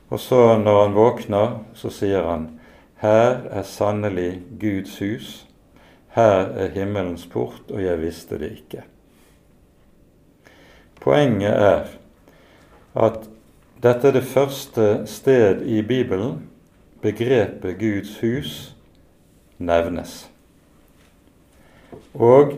[0.09, 2.47] Og så når han våkner, så sier han
[3.01, 5.47] her er sannelig Guds hus,
[6.15, 8.85] her er himmelens port, og jeg visste det ikke.
[11.03, 11.91] Poenget er
[12.97, 13.27] at
[13.83, 16.47] dette er det første sted i Bibelen
[17.03, 18.55] begrepet Guds hus
[19.61, 20.23] nevnes.
[22.17, 22.57] Og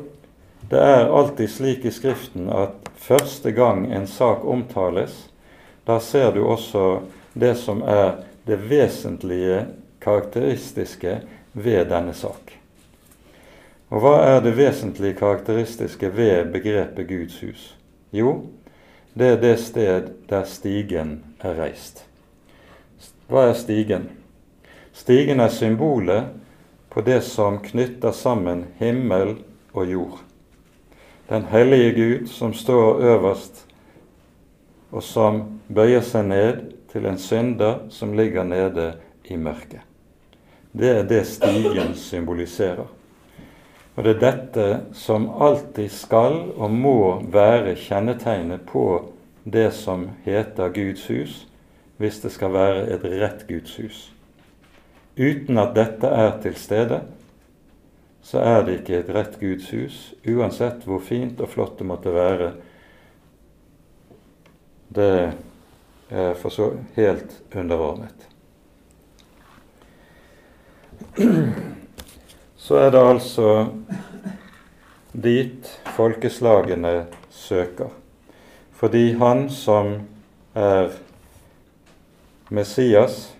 [0.72, 5.26] det er alltid slik i Skriften at første gang en sak omtales,
[5.84, 7.02] da ser du også
[7.40, 9.66] det som er det vesentlige
[10.02, 11.20] karakteristiske
[11.54, 12.56] ved denne sak.
[13.90, 17.64] Og hva er det vesentlige karakteristiske ved begrepet Guds hus?
[18.14, 18.50] Jo,
[19.18, 22.06] det er det sted der stigen er reist.
[23.30, 24.10] Hva er stigen?
[24.94, 26.30] Stigen er symbolet
[26.90, 29.36] på det som knytter sammen himmel
[29.74, 30.20] og jord.
[31.30, 33.66] Den hellige Gud som står øverst,
[34.92, 38.94] og som bøyer seg ned til en synder som ligger nede
[39.26, 39.82] i mørket.
[40.72, 42.88] Det er det stigen symboliserer.
[43.96, 48.86] Og det er dette som alltid skal og må være kjennetegnet på
[49.44, 51.34] det som heter Guds hus,
[51.98, 53.98] hvis det skal være et rett Guds hus.
[55.20, 57.02] Uten at dette er til stede,
[58.24, 59.98] så er det ikke et rett Guds hus,
[60.28, 62.54] uansett hvor fint og flott det måtte være.
[64.96, 65.32] Det er
[66.10, 68.28] for så helt underordnet.
[72.58, 73.50] Så er det altså
[75.14, 77.90] dit folkeslagene søker.
[78.80, 79.96] Fordi han som
[80.56, 80.94] er
[82.50, 83.36] Messias,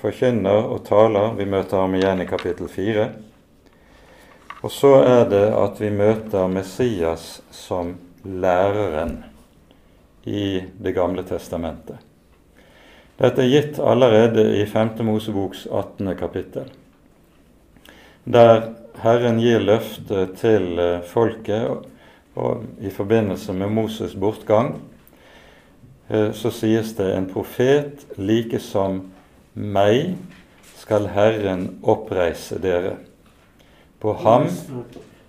[0.00, 3.08] forkynner og taler Vi møter ham igjen i kapittel 4.
[4.62, 9.18] Og så er det at vi møter Messias som læreren
[10.24, 11.96] i Det gamle testamentet.
[13.20, 15.02] Dette er gitt allerede i 5.
[15.04, 16.16] Moseboks 18.
[16.16, 16.70] kapittel,
[18.24, 21.68] der Herren gir løfte til eh, folket
[22.36, 24.74] og, i forbindelse med Moses' bortgang.
[26.08, 29.02] Eh, så sies det en profet like som
[29.54, 30.16] meg
[30.80, 32.96] skal Herren oppreise dere.
[34.00, 34.48] På ham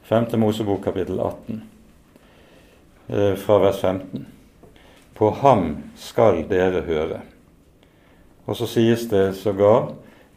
[0.08, 0.40] 5.
[0.40, 1.64] Mosebok kapittel 18,
[3.08, 4.28] eh, fra vers 15.
[5.22, 7.20] På ham skal dere høre.
[8.50, 9.92] Og så sies det sågar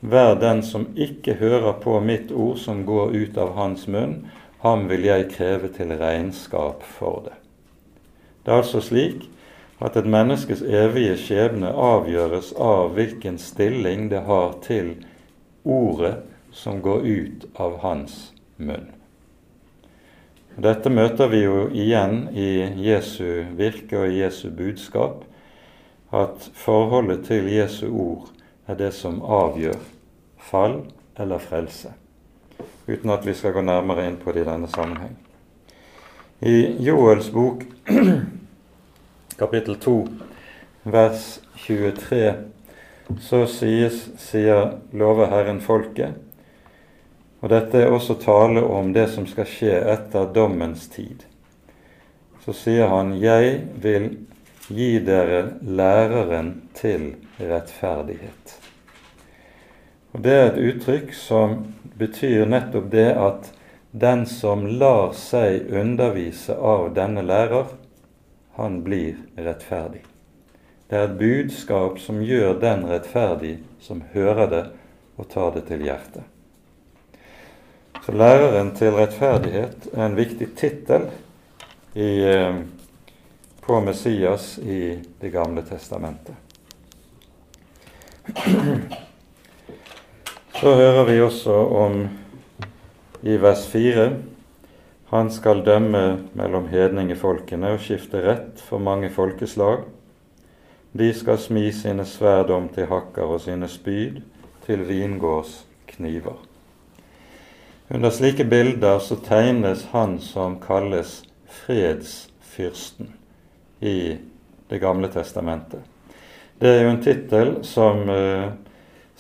[0.05, 4.27] Vær den som ikke hører på mitt ord som går ut av hans munn,
[4.61, 7.39] ham vil jeg kreve til regnskap for det.
[8.45, 9.25] Det er altså slik
[9.81, 14.99] at et menneskes evige skjebne avgjøres av hvilken stilling det har til
[15.65, 16.19] ordet
[16.53, 18.93] som går ut av hans munn.
[20.55, 25.25] Dette møter vi jo igjen i Jesu virke og i Jesu budskap,
[26.15, 28.29] at forholdet til Jesu ord
[28.71, 29.81] er det som avgjør
[30.39, 30.85] fall
[31.19, 31.91] eller frelse,
[32.87, 35.17] uten at vi skal gå nærmere inn på det i denne sammenheng.
[36.47, 37.65] I Joels bok,
[39.41, 39.97] kapittel 2,
[40.87, 41.27] vers
[41.67, 42.23] 23,
[43.27, 46.15] så sies, sier lover Herren folket,
[47.45, 51.27] og dette er også tale om det som skal skje etter dommens tid.
[52.41, 54.07] Så sier han, 'Jeg vil
[54.69, 58.57] gi dere læreren til rettferdighet.
[60.13, 63.53] Og Det er et uttrykk som betyr nettopp det at
[63.93, 67.67] den som lar seg undervise av denne lærer,
[68.57, 70.03] han blir rettferdig.
[70.89, 74.67] Det er et budskap som gjør den rettferdig som hører det
[75.19, 76.34] og tar det til hjertet.
[78.05, 81.07] Så læreren til rettferdighet er en viktig tittel
[81.97, 82.59] eh,
[83.65, 86.35] på Messias i Det gamle testamentet.
[90.61, 91.99] Så hører vi også om
[93.23, 94.13] i vers 4
[95.15, 99.85] han skal dømme mellom hedningefolkene og skifte rett for mange folkeslag.
[100.93, 104.19] De skal smi sine sverd om til hakker og sine spyd
[104.67, 106.54] til vingårdskniver.
[107.89, 113.13] Under slike bilder så tegnes han som kalles fredsfyrsten
[113.81, 114.17] i
[114.69, 115.81] Det gamle testamentet.
[116.59, 118.55] Det er jo en tittel som uh,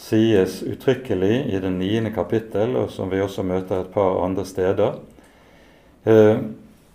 [0.00, 4.96] sies uttrykkelig i det niende kapittel, og som vi også møter et par andre steder.
[6.08, 6.40] Uh,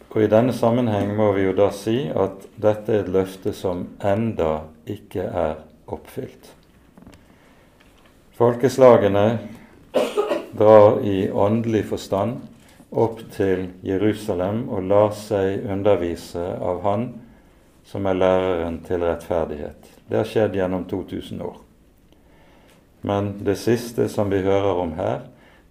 [0.09, 3.85] og I denne sammenheng må vi jo da si at dette er et løfte som
[4.01, 6.49] enda ikke er oppfylt.
[8.41, 9.27] Folkeslagene
[10.51, 12.39] drar i åndelig forstand
[12.89, 17.09] opp til Jerusalem og lar seg undervise av Han
[17.89, 19.89] som er læreren til rettferdighet.
[20.09, 21.57] Det har skjedd gjennom 2000 år.
[23.01, 25.21] Men det siste som vi hører om her,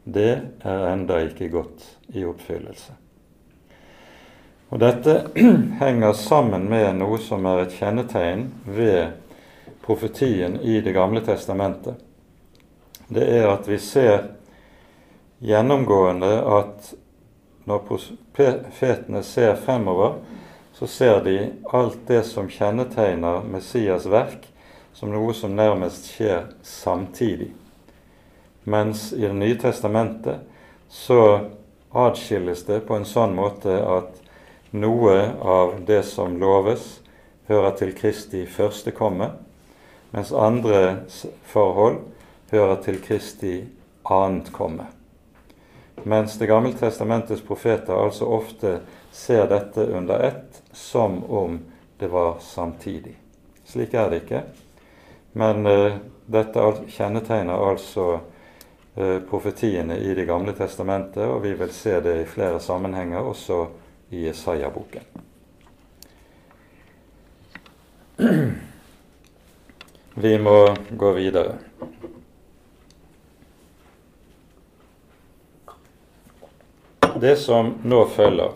[0.05, 0.33] det
[0.64, 1.85] er enda ikke gått
[2.16, 2.95] i oppfyllelse.
[4.68, 5.14] Og Dette
[5.83, 9.14] henger sammen med noe som er et kjennetegn ved
[9.85, 11.97] profetien i Det gamle testamentet.
[13.09, 14.38] Det er at vi ser
[15.39, 16.95] gjennomgående at
[17.68, 20.18] når profetene ser fremover,
[20.72, 21.36] så ser de
[21.74, 24.47] alt det som kjennetegner Messias verk,
[24.95, 27.51] som noe som nærmest skjer samtidig.
[28.64, 30.41] Mens i Det nye testamentet
[30.89, 31.51] så
[31.93, 34.18] adskilles det på en sånn måte at
[34.70, 37.01] noe av det som loves,
[37.49, 39.30] hører til Kristi første komme,
[40.12, 41.07] mens andre
[41.49, 42.03] forhold
[42.53, 43.57] hører til Kristi
[44.05, 44.97] annet komme
[46.05, 48.78] mens Det gamle testamentets profeter altså ofte
[49.12, 51.59] ser dette under ett som om
[51.99, 53.16] det var samtidig.
[53.64, 54.42] Slik er det ikke.
[55.32, 55.96] Men uh,
[56.26, 58.20] dette kjennetegner altså
[58.96, 63.66] uh, profetiene i Det gamle testamentet, og vi vil se det i flere sammenhenger, også
[64.11, 65.03] i Jesaja-boken.
[70.18, 71.59] Vi må gå videre.
[77.16, 78.52] Det som nå følger,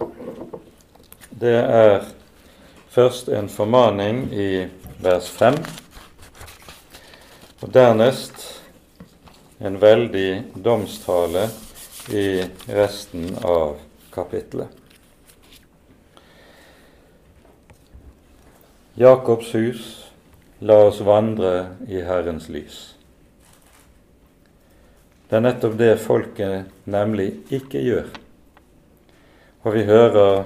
[1.31, 2.05] det er
[2.93, 4.67] først en formaning i
[5.03, 5.57] vers 5,
[7.63, 8.45] og dernest
[9.63, 11.49] en veldig domstale
[12.11, 13.77] i resten av
[14.15, 14.69] kapittelet.
[18.95, 19.85] Jakobs hus,
[20.59, 21.55] la oss vandre
[21.89, 22.83] i Herrens lys.
[25.29, 28.11] Det er nettopp det folket nemlig ikke gjør.
[29.63, 30.45] Og vi hører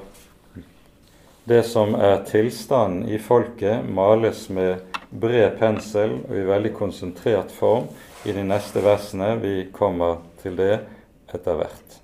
[1.49, 7.87] det som er tilstanden i folket, males med bred pensel og i veldig konsentrert form
[8.29, 9.31] i de neste versene.
[9.41, 10.83] Vi kommer til det
[11.33, 11.97] etter hvert.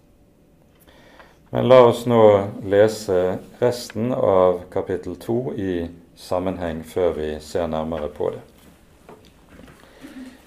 [1.52, 2.22] Men la oss nå
[2.64, 5.72] lese resten av kapittel 2 i
[6.16, 8.40] sammenheng før vi ser nærmere på det.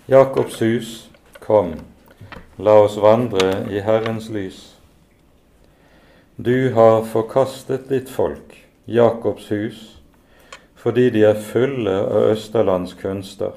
[0.09, 0.95] Jakobs hus,
[1.45, 1.75] kom,
[2.57, 4.74] la oss vandre i Herrens lys.
[6.37, 10.01] Du har forkastet ditt folk, Jakobs hus,
[10.75, 13.53] fordi de er fulle av Østerlands kunster,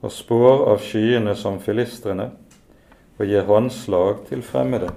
[0.00, 2.30] og spår av skyene som filistrene,
[3.20, 4.94] og gir håndslag til fremmede.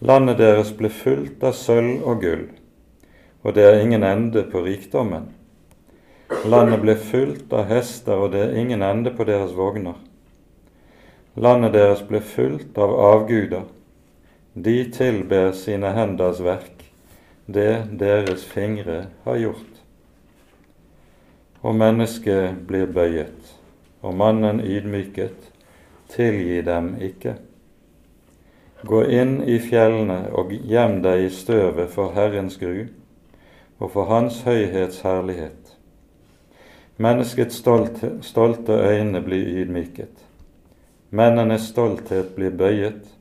[0.00, 2.48] Landet deres ble fullt av sølv og gull,
[3.44, 5.28] og det er ingen ende på rikdommen.
[6.48, 10.00] Landet ble fullt av hester, og det er ingen ende på deres vogner.
[11.36, 13.68] Landet deres ble fullt av avguder,
[14.56, 16.84] de tilber sine henders verk,
[17.46, 19.80] det deres fingre har gjort.
[21.60, 23.50] Og mennesket blir bøyet,
[24.00, 25.50] og mannen ydmyket,
[26.08, 27.34] tilgi dem ikke.
[28.86, 32.86] Gå inn i fjellene og gjem deg i støvet for Herrens gru
[33.76, 35.74] og for Hans høyhets herlighet.
[36.96, 40.24] Menneskets stolte, stolte øyne blir ydmyket.
[41.10, 43.15] Mennenes stolthet blir bøyet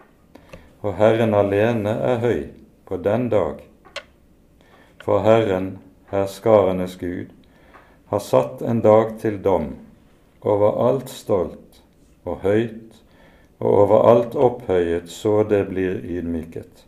[0.86, 2.42] og Herren alene er høy
[2.86, 3.64] på den dag.
[5.02, 5.80] For Herren,
[6.12, 7.32] herskarenes Gud,
[8.12, 9.72] har satt en dag til dom
[10.46, 11.80] over alt stolt
[12.26, 13.00] og høyt
[13.58, 16.84] og over alt opphøyet så det blir ydmyket.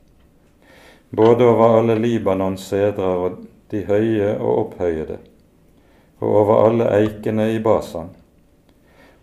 [1.09, 3.39] Både over alle Libanons sedrer og
[3.71, 5.17] de høye og opphøyede,
[6.19, 8.11] og over alle eikene i Basan,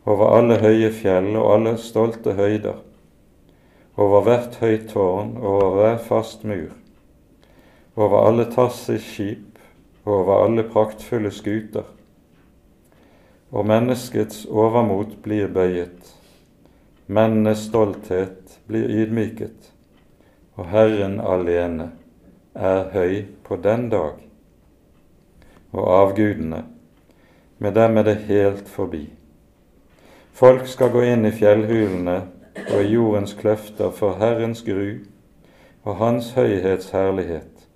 [0.05, 2.81] over alle høye fjell og alle stolte høyder,
[3.97, 6.73] over hvert høyt tårn, over hver fast mur,
[7.97, 9.59] over alle Tassis skip,
[10.05, 11.87] over alle praktfulle skuter.
[13.55, 16.11] Og menneskets overmot blir bøyet,
[17.07, 19.71] mennenes stolthet blir ydmyket,
[20.59, 21.93] og Herren alene
[22.55, 24.19] er høy på den dag.
[25.75, 26.65] Og avgudene,
[27.59, 29.07] med dem er det helt forbi.
[30.35, 32.17] Folk skal gå inn i fjellhulene
[32.55, 35.01] og i jordens kløfter for Herrens gru
[35.85, 37.67] og Hans høyhets herlighet,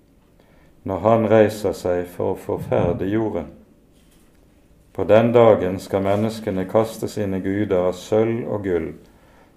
[0.83, 3.51] når Han reiser seg for å forferde jorden.
[4.93, 8.89] På den dagen skal menneskene kaste sine guder av sølv og gull,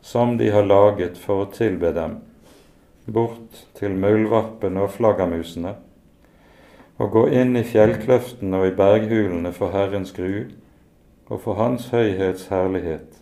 [0.02, 2.18] som de har laget for å tilbe dem,
[3.06, 5.76] bort til muldvarpene og flaggermusene,
[6.98, 10.44] og gå inn i fjellkløftene og i berghulene for Herrens gru
[11.30, 13.21] og for Hans høyhets herlighet,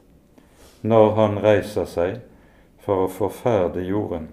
[0.81, 2.21] når Han reiser seg
[2.85, 4.29] for å forferde jorden.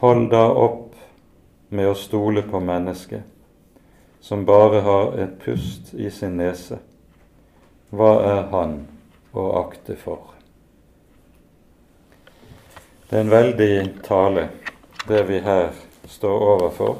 [0.00, 0.94] Hold da opp
[1.68, 3.22] med å stole på mennesket,
[4.20, 6.80] som bare har et pust i sin nese.
[7.90, 8.74] Hva er han
[9.32, 10.32] å akte for?
[13.10, 13.76] Det er en veldig
[14.06, 14.48] tale,
[15.08, 15.70] det vi her
[16.08, 16.96] står overfor.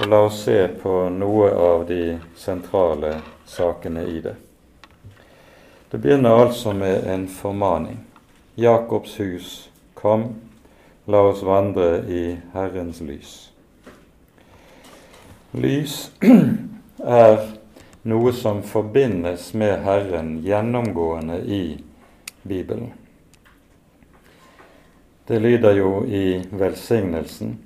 [0.00, 3.16] Og la oss se på noe av de sentrale
[3.46, 4.34] sakene i det.
[5.90, 7.98] Det begynner altså med en formaning.
[8.54, 10.24] Jakobs hus, kom,
[11.06, 13.32] la oss vandre i Herrens lys.
[15.52, 15.96] Lys
[17.22, 17.40] er
[18.06, 21.64] noe som forbindes med Herren gjennomgående i
[22.42, 22.92] Bibelen.
[25.26, 27.58] Det lyder jo i velsignelsen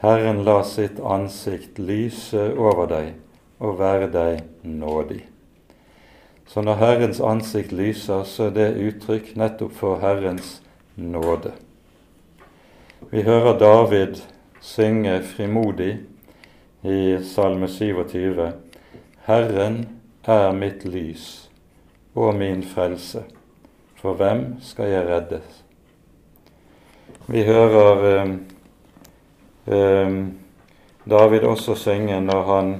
[0.00, 3.14] Herren la sitt ansikt lyse over deg
[3.62, 5.22] og være deg nådig.
[6.46, 10.60] Så når Herrens ansikt lyser, så er det uttrykk nettopp for Herrens
[10.96, 11.52] nåde.
[13.10, 14.22] Vi hører David
[14.60, 15.98] synge frimodig
[16.82, 18.52] i Salme 27.
[19.26, 19.88] Herren
[20.24, 21.50] er mitt lys
[22.14, 23.24] og min frelse.
[23.96, 25.62] For hvem skal jeg reddes?
[27.26, 28.34] Vi hører eh,
[29.66, 30.18] eh,
[31.10, 32.74] David også synge når han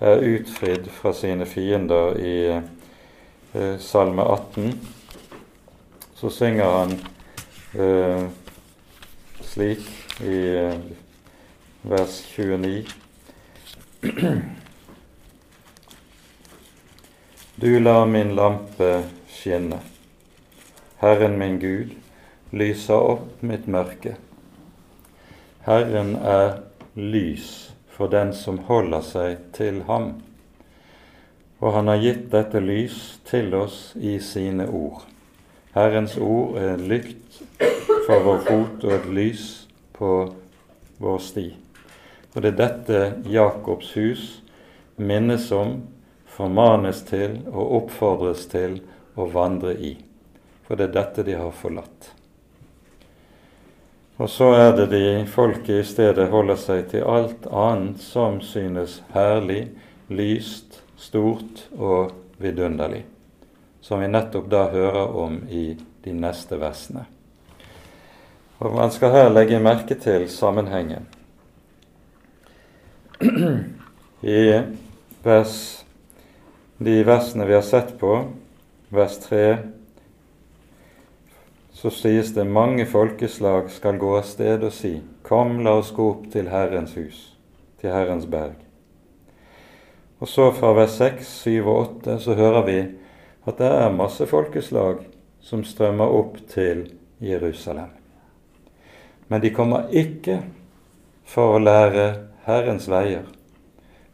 [0.00, 2.36] er utfridd fra sine fiender i
[3.52, 4.72] eh, Salme 18.
[6.14, 6.92] Så synger han
[7.78, 8.26] eh,
[9.40, 9.86] slik
[10.20, 10.74] i eh,
[11.82, 12.84] vers 29.
[17.54, 19.78] Du lar min lampe skinne,
[20.98, 21.90] Herren min Gud,
[22.50, 24.16] lyser opp mitt mørke.
[25.62, 26.62] Herren er
[26.94, 30.16] lys for den som holder seg til ham,
[31.62, 32.98] og han har gitt dette lys
[33.28, 35.04] til oss i sine ord.
[35.76, 37.38] Herrens ord er en lykt
[38.08, 39.44] for vår fot og et lys
[39.94, 40.10] på
[41.02, 41.46] vår sti.
[42.34, 44.24] Og det er dette Jakobs hus
[44.98, 45.78] minnes om,
[46.26, 48.80] formanes til og oppfordres til
[49.14, 49.94] å vandre i.
[50.66, 52.10] For det er dette de har forlatt.
[54.18, 59.00] Og så er det de folket i stedet holder seg til alt annet som synes
[59.14, 59.68] herlig,
[60.12, 63.02] lyst, stort og vidunderlig,
[63.82, 65.72] som vi nettopp da hører om i
[66.04, 67.04] de neste versene.
[68.62, 71.08] Og Man skal her legge merke til sammenhengen.
[74.22, 74.62] I
[75.24, 75.56] vers,
[76.78, 78.14] de versene vi har sett på,
[78.90, 79.46] vers 3
[81.82, 86.10] så sies det mange folkeslag skal gå av sted og si:" Kom, la oss gå
[86.10, 87.32] opp til Herrens hus,
[87.80, 88.54] til Herrens berg.
[90.22, 92.76] Og så fra vers 6, 7 og 8 så hører vi
[93.50, 95.00] at det er masse folkeslag
[95.42, 96.84] som strømmer opp til
[97.18, 97.90] Jerusalem.
[99.26, 100.38] Men de kommer ikke
[101.26, 102.06] for å lære
[102.46, 103.26] Herrens veier.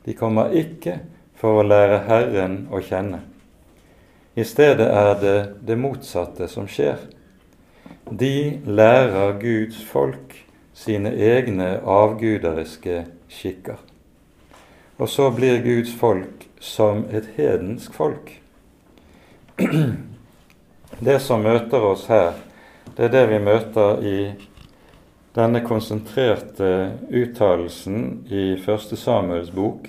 [0.09, 1.03] De kommer ikke
[1.37, 3.21] for å lære Herren å kjenne.
[4.39, 5.39] I stedet er det
[5.69, 7.05] det motsatte som skjer
[8.11, 10.37] de lærer Guds folk
[10.75, 13.88] sine egne avguderiske skikker.
[14.99, 18.33] Og så blir Guds folk som et hedensk folk.
[20.99, 22.33] Det som møter oss her,
[22.97, 24.19] det er det vi møter i
[25.39, 26.71] denne konsentrerte
[27.15, 28.97] uttalelsen i 1.
[28.99, 29.87] Samuels bok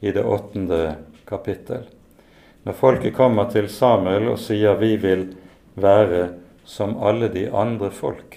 [0.00, 0.82] i det åttende
[1.24, 1.86] kapittel.
[2.68, 5.24] Når folket kommer til Samuel og sier 'vi vil
[5.74, 6.28] være
[6.64, 8.36] som alle de andre folk.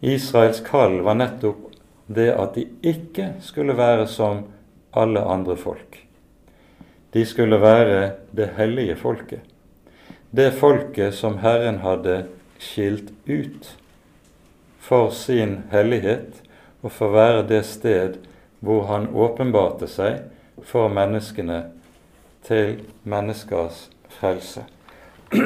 [0.00, 1.68] Israels kall var nettopp
[2.06, 4.44] det at de ikke skulle være som
[4.92, 5.98] alle andre folk.
[7.12, 9.40] De skulle være det hellige folket.
[10.30, 12.22] Det folket som Herren hadde
[12.58, 13.74] skilt ut
[14.80, 16.40] for sin hellighet
[16.80, 18.16] og for å være det sted
[18.64, 20.22] hvor han åpenbarte seg
[20.64, 21.60] for menneskene
[22.46, 24.64] til menneskers frelse.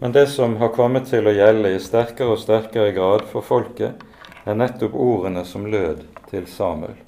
[0.00, 4.02] Men det som har kommet til å gjelde i sterkere og sterkere grad for folket,
[4.46, 7.05] er nettopp ordene som lød til Samuel.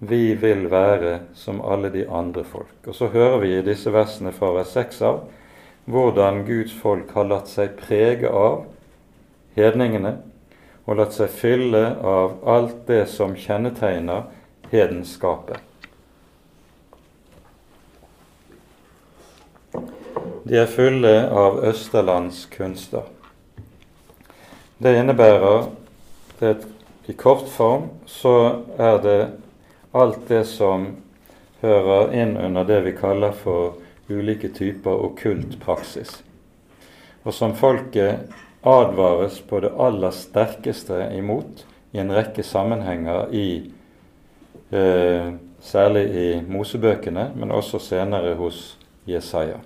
[0.00, 2.76] Vi vil være som alle de andre folk.
[2.86, 5.18] Og så hører vi i disse versene fra vers 6 av
[5.90, 8.62] hvordan Guds folk har latt seg prege av
[9.56, 10.14] hedningene
[10.86, 14.30] og latt seg fylle av alt det som kjennetegner
[14.72, 15.60] hedenskapet.
[20.48, 23.04] De er fulle av Østerlands kunster.
[24.80, 25.68] Det innebærer
[26.40, 26.56] det,
[27.06, 29.20] I kort form så er det
[29.92, 30.86] alt det som
[31.60, 33.80] hører inn under det vi kaller for
[34.10, 36.20] ulike typer okkult praksis,
[37.22, 38.30] og som folket
[38.66, 43.46] advares på det aller sterkeste imot i en rekke sammenhenger i
[44.70, 45.30] eh,
[45.60, 49.58] Særlig i Mosebøkene, men også senere hos Jesaja.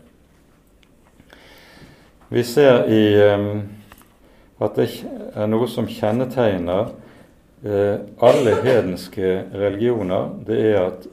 [2.34, 3.44] Vi ser i eh,
[4.58, 4.88] at det
[5.36, 6.90] er noe som kjennetegner
[7.64, 10.30] alle hedenske religioner.
[10.46, 11.06] Det er at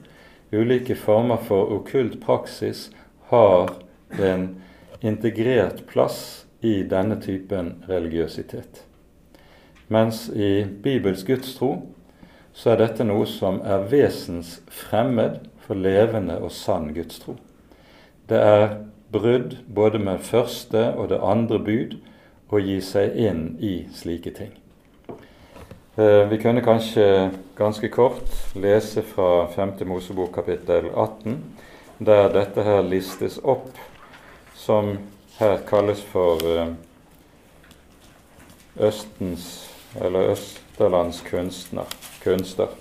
[0.51, 2.89] ulike former for okkult praksis
[3.31, 3.71] har
[4.19, 4.47] en
[5.01, 8.83] integrert plass i denne typen religiøsitet.
[9.87, 11.71] Mens i Bibels gudstro
[12.53, 17.37] så er dette noe som er vesensfremmed for levende og sann gudstro.
[18.27, 18.65] Det er
[19.11, 21.97] brudd både med første og det andre bud
[22.51, 24.60] å gi seg inn i slike ting.
[25.95, 29.71] Eh, vi kunne kanskje ganske kort lese fra 5.
[29.85, 31.43] Mosebok kapittel 18,
[31.97, 33.75] der dette her listes opp,
[34.55, 34.93] som
[35.35, 36.71] her kalles for eh,
[38.79, 39.67] Østens
[39.99, 41.91] eller Østerlands kunstner,
[42.23, 42.71] kunster.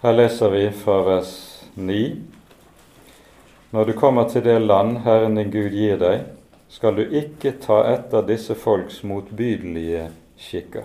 [0.00, 2.22] Her leser vi fra vers 9.
[3.70, 6.30] Når du kommer til det land Herren din Gud gir deg,
[6.72, 10.08] skal du ikke ta etter disse folks motbydelige
[10.38, 10.84] skikker.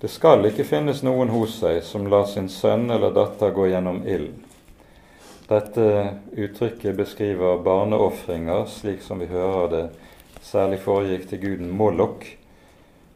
[0.00, 4.02] Det skal ikke finnes noen hos seg som lar sin sønn eller datter gå gjennom
[4.04, 4.42] ilden.
[5.46, 5.86] Dette
[6.34, 9.84] uttrykket beskriver barneofringer, slik som vi hører det
[10.42, 12.26] særlig foregikk til guden Mollok,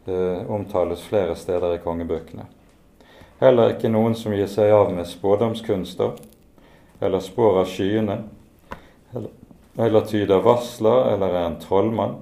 [0.07, 2.47] eh, omtales flere steder i kongebøkene.
[3.41, 6.15] Heller ikke noen som gir seg av med spådomskunster
[7.01, 8.23] eller spår av skyene,
[9.15, 9.31] eller
[9.79, 12.17] eller tyder varsler eller er en trollmann.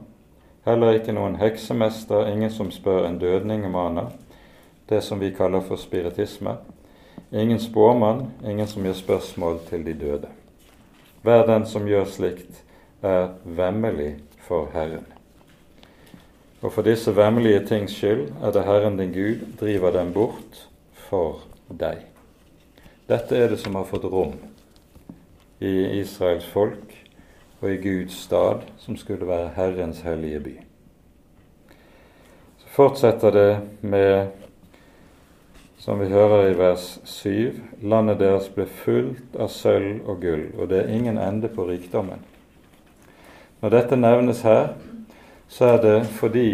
[0.68, 4.10] Heller ikke noen heksemester, ingen som spør en dødningemaner,
[4.90, 6.58] det som vi kaller for spiritisme.
[7.32, 10.28] Ingen spåmann, ingen som gjør spørsmål til de døde.
[11.24, 12.60] Hver den som gjør slikt,
[13.00, 15.06] er vemmelig for Herren.
[16.60, 20.68] Og for disse vemmelige tings skyld er det Herren din Gud driver dem bort
[21.08, 22.04] for deg.
[23.08, 24.36] Dette er det som har fått rom
[25.64, 26.87] i Israels folk
[27.60, 30.54] og i Guds stad, som skulle være Herrens hellige by.
[32.58, 34.28] Så fortsetter det med,
[35.78, 40.70] som vi hører i vers 7, landet deres ble fullt av sølv og gull, og
[40.70, 42.22] det er ingen ende på rikdommen.
[43.60, 44.76] Når dette nevnes her,
[45.48, 46.50] så er det fordi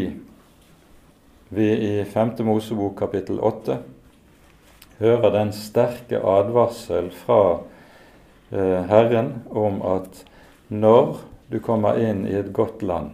[1.55, 2.38] vi i 5.
[2.46, 3.82] Mosebok kapittel 8
[4.98, 7.40] hører den sterke advarsel fra
[8.55, 10.24] eh, Herren om at
[10.68, 11.18] når
[11.50, 13.12] du kommer inn i et godt land,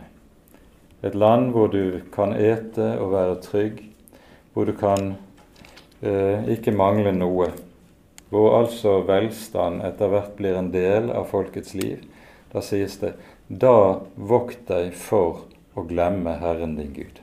[1.02, 3.80] et land hvor du kan ete og være trygg,
[4.52, 5.14] hvor du kan
[6.02, 7.50] eh, ikke mangle noe,
[8.30, 12.04] hvor altså velstand etter hvert blir en del av folkets liv,
[12.52, 13.14] da sies det
[13.50, 17.18] da vokt deg for å glemme Herren din Gud.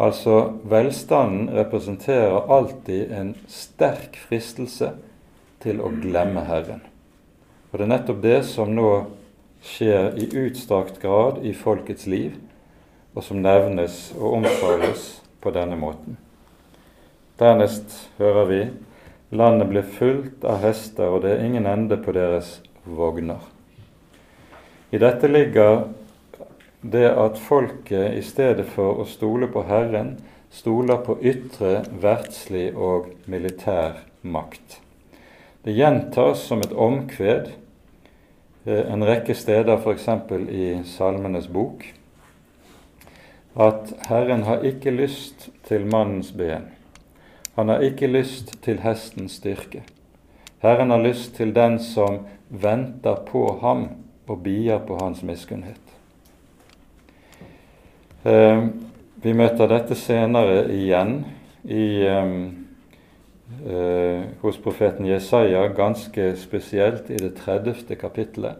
[0.00, 4.94] Altså, velstanden representerer alltid en sterk fristelse
[5.60, 6.80] til å glemme Herren.
[7.70, 8.90] Og det er nettopp det som nå
[9.62, 12.34] skjer i utstrakt grad i folkets liv,
[13.14, 16.18] og som nevnes og omtales på denne måten.
[17.40, 18.60] Dernest hører vi
[19.30, 23.40] landet blir fullt av hester, og det er ingen ende på deres vogner.
[24.90, 25.84] I dette ligger
[26.82, 30.16] det at folket i stedet for å stole på Herren,
[30.50, 34.80] stoler på ytre verdslig og militær makt.
[35.62, 37.52] Det gjentas som et omkved
[38.64, 40.08] en rekke steder, f.eks.
[40.50, 41.84] i Salmenes bok,
[43.56, 46.68] at Herren har ikke lyst til mannens ben.
[47.56, 49.82] Han har ikke lyst til hestens styrke.
[50.62, 53.88] Herren har lyst til den som venter på ham
[54.28, 55.80] og bier på hans miskunnhet.
[58.24, 58.66] Eh,
[59.22, 61.22] vi møter dette senere igjen
[61.64, 61.86] i
[63.66, 67.96] eh, hos profeten Jesaja, ganske spesielt i det 30.
[68.00, 68.56] kapittelet,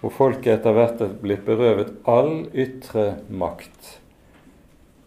[0.00, 3.96] hvor folket etter hvert er blitt berøvet all ytre makt.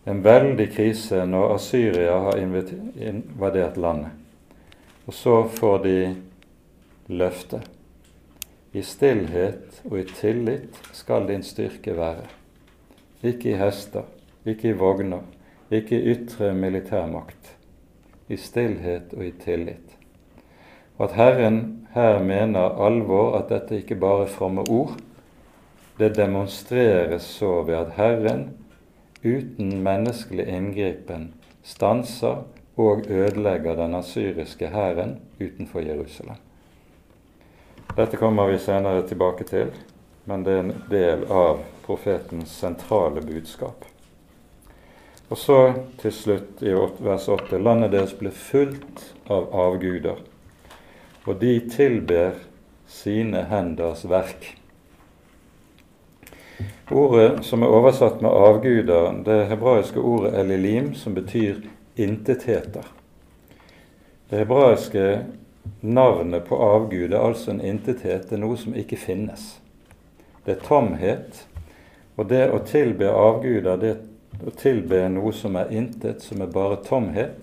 [0.10, 4.16] En veldig krise når Asyria har invadert landet.
[5.06, 5.98] Og så får de
[7.10, 7.66] løftet.
[8.74, 12.28] I stillhet og i tillit skal din styrke være.
[13.26, 14.06] Ikke i hester,
[14.46, 15.26] ikke i vogner,
[15.72, 17.59] ikke i ytre militærmakt.
[18.30, 19.96] I stillhet og i tillit.
[20.98, 24.98] Og at Herren her mener alvor, at dette ikke bare er fromme ord,
[26.00, 28.46] det demonstreres så ved at Herren
[29.24, 32.46] uten menneskelig inngripen stanser
[32.80, 36.40] og ødelegger den asyriske hæren utenfor Jerusalem.
[37.98, 39.74] Dette kommer vi senere tilbake til,
[40.26, 43.89] men det er en del av profetens sentrale budskap.
[45.30, 45.60] Og så
[46.02, 50.24] til slutt i vers 8.: Landet deres ble fullt av avguder
[51.30, 52.32] og de tilber
[52.90, 54.56] sine henders verk.
[56.90, 61.62] Ordet som er oversatt med avguder, det hebraiske ordet elilim, som betyr
[61.96, 62.88] intetheter.
[64.30, 65.06] Det hebraiske
[65.82, 69.60] navnet på avgud er altså en intethet, det er noe som ikke finnes.
[70.46, 71.44] Det er tomhet,
[72.18, 73.96] og det å tilbe avguder, det
[74.46, 77.42] å tilbe noe som er intet, som er bare tomhet,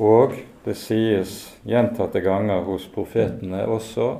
[0.00, 0.34] og
[0.64, 1.34] det sies
[1.68, 4.10] gjentatte ganger hos profetene også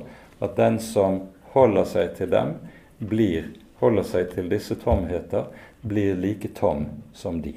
[0.41, 1.23] at den som
[1.55, 2.55] holder seg til dem,
[3.01, 3.49] blir,
[3.81, 5.49] holder seg til disse tomheter,
[5.81, 6.85] blir like tom
[7.17, 7.55] som de.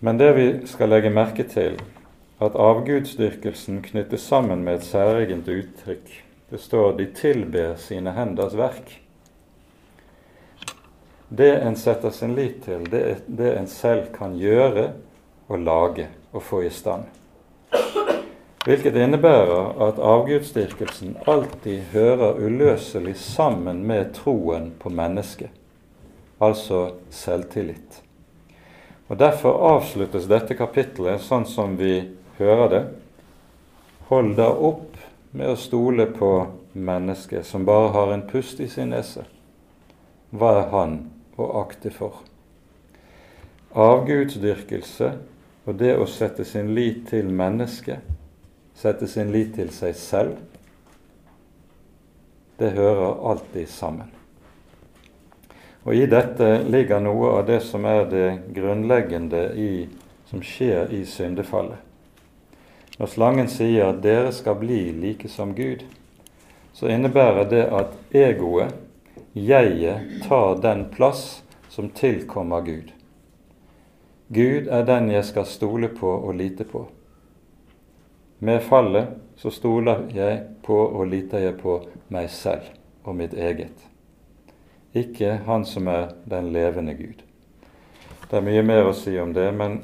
[0.00, 1.76] Men det vi skal legge merke til,
[2.38, 6.12] at avgudsdyrkelsen knyttes sammen med et særegent uttrykk.
[6.50, 9.07] Det står 'de tilber sine henders verk'.
[11.28, 14.92] Det en setter sin lit til, det det en selv kan gjøre
[15.48, 17.04] og lage og få i stand.
[18.64, 25.50] Hvilket innebærer at avgudsdyrkelsen alltid hører uløselig sammen med troen på mennesket,
[26.40, 28.02] altså selvtillit.
[29.08, 32.08] Og Derfor avsluttes dette kapittelet sånn som vi
[32.38, 32.82] hører det.
[34.08, 34.96] Hold da opp
[35.32, 36.32] med å stole på
[36.72, 39.24] mennesket som bare har en pust i sin nese.
[40.32, 40.98] Hva er han
[41.38, 42.20] å akte for.
[43.78, 45.12] Avgudsdyrkelse
[45.68, 48.00] og det å sette sin lit til mennesket,
[48.78, 50.38] sette sin lit til seg selv,
[52.58, 54.08] det hører alltid sammen.
[55.84, 58.26] Og I dette ligger noe av det som er det
[58.56, 59.70] grunnleggende i,
[60.28, 61.78] som skjer i syndefallet.
[62.98, 65.84] Når slangen sier at 'dere skal bli like som Gud',
[66.72, 68.74] så innebærer det at egoet
[69.32, 72.92] jeget tar den plass som tilkommer Gud.
[74.28, 76.86] Gud er den jeg skal stole på og lite på.
[78.38, 81.78] Med fallet så stoler jeg på og liter jeg på
[82.12, 82.68] meg selv
[83.04, 83.74] og mitt eget,
[84.94, 87.22] ikke Han som er den levende Gud.
[88.30, 89.80] Det er mye mer å si om det, men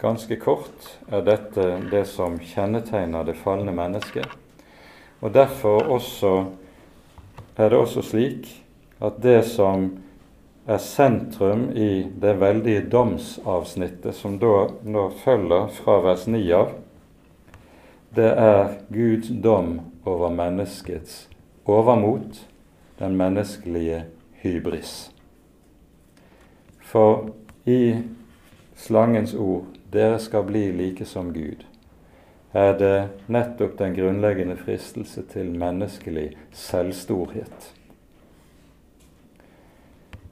[0.00, 4.26] ganske kort er dette det som kjennetegner det falne mennesket.
[5.20, 6.32] Og Derfor også
[7.56, 8.48] er det også slik
[8.98, 9.90] at det som
[10.68, 16.74] er sentrum i det veldige domsavsnittet som da nå følger fra vers 9 av,
[18.14, 19.78] det er Guds dom
[20.08, 21.28] over menneskets
[21.68, 22.44] overmot,
[22.98, 24.02] den menneskelige
[24.42, 25.10] hybris.
[26.80, 27.30] For
[27.64, 27.96] i
[28.76, 31.64] slangens ord 'dere skal bli like som Gud',
[32.52, 37.77] er det nettopp den grunnleggende fristelse til menneskelig selvstorhet.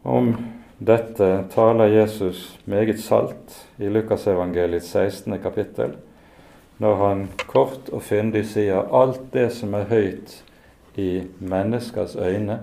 [0.07, 0.37] Om
[0.79, 5.35] dette taler Jesus meget salt i Lukasevangeliets 16.
[5.43, 5.97] kapittel,
[6.79, 10.37] når han kort og fyndig sier alt det som er høyt
[10.95, 12.61] i menneskers øyne,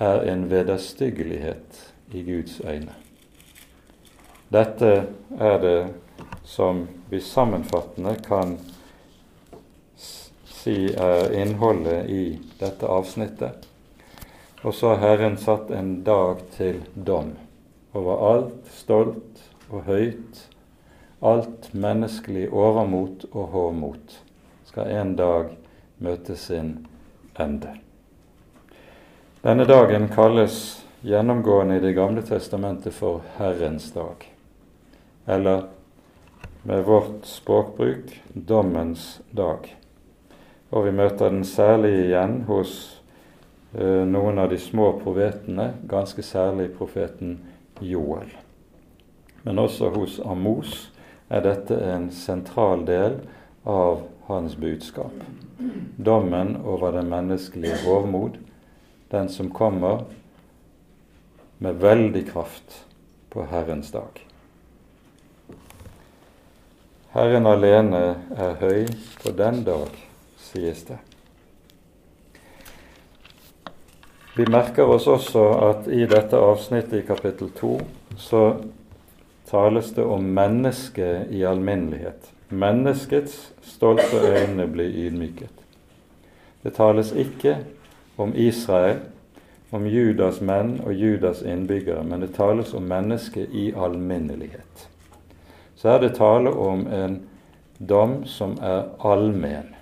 [0.00, 1.82] er en vederstyggelighet
[2.16, 2.96] i Guds øyne.
[4.48, 4.94] Dette
[5.36, 5.78] er det
[6.40, 8.56] som vi sammenfattende kan
[10.00, 12.26] si er innholdet i
[12.64, 13.65] dette avsnittet.
[14.62, 17.34] Og så har Herren satt en dag til dom
[17.96, 20.40] over alt stolt og høyt,
[21.20, 24.18] alt menneskelig overmot og hårmot,
[24.68, 25.52] skal en dag
[25.98, 26.86] møte sin
[27.38, 27.76] ende.
[29.44, 34.26] Denne dagen kalles gjennomgående i Det gamle testamentet for Herrens dag,
[35.26, 35.66] eller
[36.62, 39.76] med vårt språkbruk dommens dag.
[40.70, 42.95] Og vi møter den særlig igjen hos
[43.76, 47.38] noen av de små profetene, ganske særlig profeten
[47.84, 48.30] Joel.
[49.44, 50.88] Men også hos Amos
[51.28, 53.18] er dette en sentral del
[53.68, 55.14] av hans budskap.
[55.96, 58.38] Dommen over den menneskelige hovmod,
[59.10, 60.04] den som kommer
[61.58, 62.84] med veldig kraft
[63.30, 64.22] på Herrens dag.
[67.16, 68.02] Herren alene
[68.36, 68.88] er høy
[69.22, 69.92] på den dag,
[70.36, 70.98] sies det.
[74.36, 77.70] Vi merker oss også at i dette avsnittet i kapittel 2
[78.20, 78.42] så
[79.50, 82.32] tales det om mennesket i alminnelighet.
[82.48, 85.62] Menneskets stolte øyne blir ydmyket.
[86.62, 87.56] Det tales ikke
[88.18, 89.00] om Israel,
[89.72, 94.90] om Judas menn og Judas innbyggere, men det tales om mennesket i alminnelighet
[95.76, 97.20] så er det tale om en
[97.78, 99.74] dom som er allmenn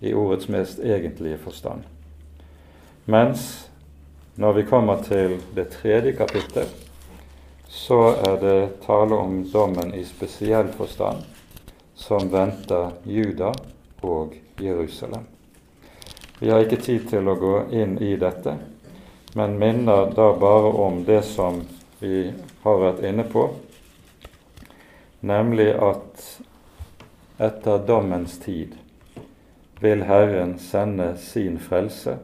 [0.00, 1.82] i ordets mest egentlige forstand.
[3.04, 3.70] Mens
[4.34, 6.68] når vi kommer til det tredje kapittel,
[7.68, 11.24] så er det tale om dommen i spesiell forstand
[11.94, 13.52] som venter Juda
[14.00, 15.26] og Jerusalem.
[16.38, 18.56] Vi har ikke tid til å gå inn i dette,
[19.34, 21.62] men minner da bare om det som
[22.00, 22.32] vi
[22.64, 23.46] har vært inne på
[25.22, 26.40] nemlig at
[27.38, 28.74] etter dommens tid
[29.80, 32.16] vil Herren sende sin frelse.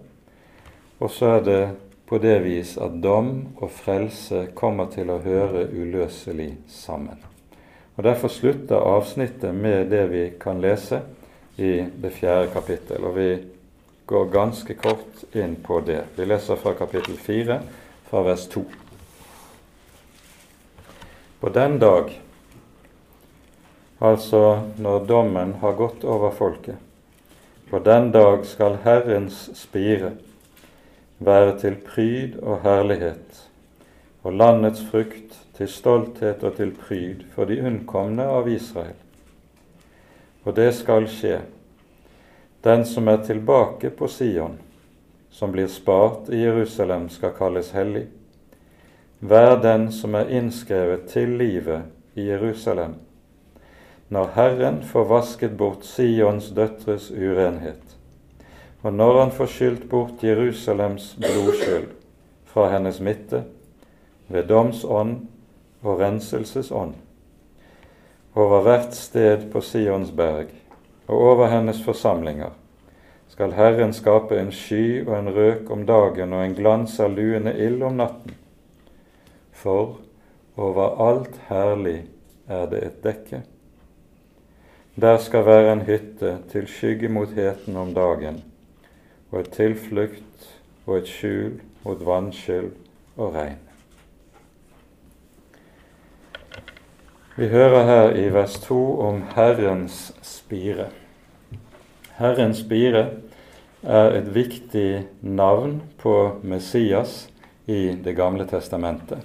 [0.99, 1.61] Og så er det
[2.09, 7.19] på det vis at dom og frelse kommer til å høre uløselig sammen.
[7.99, 11.03] Og Derfor slutter avsnittet med det vi kan lese
[11.57, 13.05] i det fjerde kapittel.
[13.05, 13.31] Og vi
[14.09, 16.05] går ganske kort inn på det.
[16.17, 17.59] Vi leser fra kapittel fire,
[18.09, 18.63] fra vers to.
[21.41, 22.15] På den dag
[23.99, 26.77] altså når dommen har gått over folket.
[27.71, 30.13] på den dag skal Herrens spire
[31.19, 33.45] være til pryd og herlighet,
[34.23, 38.97] og landets frukt til stolthet og til pryd for de unnkomne av Israel.
[40.45, 41.41] Og det skal skje.
[42.65, 44.59] Den som er tilbake på Sion,
[45.31, 48.07] som blir spart i Jerusalem, skal kalles hellig.
[49.21, 52.95] Vær den som er innskrevet til livet i Jerusalem,
[54.09, 57.88] når Herren får vasket bort Sions døtres urenhet,
[58.83, 61.91] og når han får skylt bort Jerusalems blodskyld
[62.47, 63.43] fra hennes midte
[64.29, 65.17] ved domsånd
[65.83, 66.95] og renselsesånd,
[68.39, 70.53] over hvert sted på Sions berg
[71.09, 72.53] og over hennes forsamlinger,
[73.29, 77.55] skal Herren skape en sky og en røk om dagen og en glans av luende
[77.55, 78.35] ild om natten.
[79.53, 79.99] For
[80.59, 82.01] over alt herlig
[82.49, 83.43] er det et dekke.
[84.99, 88.41] Der skal være en hytte til skygge mot heten om dagen,
[89.31, 90.47] og et tilflukt
[90.87, 92.71] og et skjul mot vannskyld
[93.17, 93.59] og regn.
[97.39, 100.89] Vi hører her i vers 2 om Herrens spire.
[102.19, 103.05] Herrens spire
[103.83, 107.29] er et viktig navn på Messias
[107.67, 109.23] i Det gamle testamentet.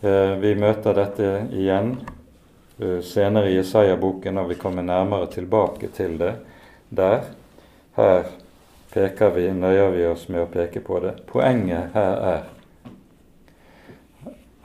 [0.00, 1.98] Eh, vi møter dette igjen
[2.80, 6.32] Eh, senere i Jesaja-boken, når vi kommer nærmere tilbake til det
[6.88, 7.26] der.
[7.96, 8.30] Her
[8.92, 11.14] peker vi, nøyer vi oss med å peke på det.
[11.30, 12.48] Poenget her er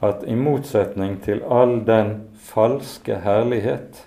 [0.05, 2.15] at i motsetning til all den
[2.45, 4.03] falske herlighet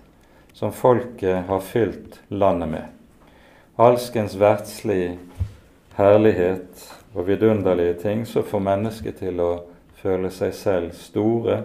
[0.54, 2.86] som folket har fylt landet med,
[3.78, 5.18] alskens verdslig
[5.98, 9.52] herlighet og vidunderlige ting, så får mennesket til å
[10.02, 11.62] føle seg selv store,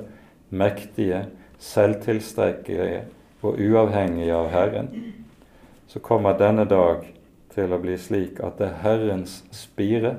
[0.49, 1.25] mektige,
[1.61, 3.03] selvtilstrekkelige
[3.43, 4.89] og uavhengige av Herren,
[5.89, 7.05] så kommer denne dag
[7.53, 10.17] til å bli slik at det er Herrens spire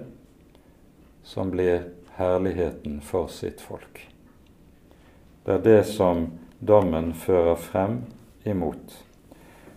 [1.24, 4.00] som blir herligheten for sitt folk.
[5.44, 6.28] Det er det som
[6.60, 7.98] dommen fører frem
[8.44, 8.94] imot.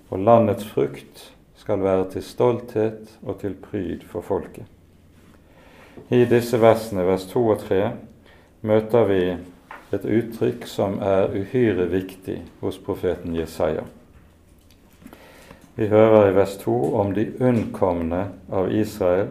[0.09, 4.65] Og landets frukt skal være til stolthet og til pryd for folket.
[6.13, 7.81] I disse versene, vers 2 og 3,
[8.61, 9.21] møter vi
[9.95, 13.83] et uttrykk som er uhyre viktig hos profeten Jesaja.
[15.80, 19.28] Vi hører i vers 2 om de unnkomne av Israel.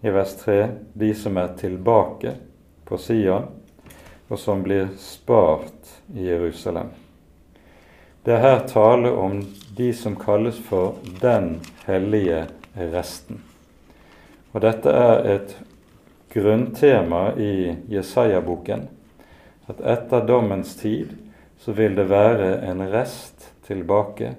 [0.00, 2.36] I vers 3 de som er tilbake
[2.86, 3.48] på Sion,
[4.28, 6.94] og som blir spart i Jerusalem.
[8.22, 9.42] Det er her tale om
[9.74, 11.56] de som kalles for den
[11.90, 12.44] hellige
[12.94, 13.42] resten.
[14.54, 15.60] Og dette er et
[16.38, 18.86] grunntema i Jesaja-boken
[19.66, 21.16] at etter dommens tid
[21.58, 24.36] så vil det være en rest tilbake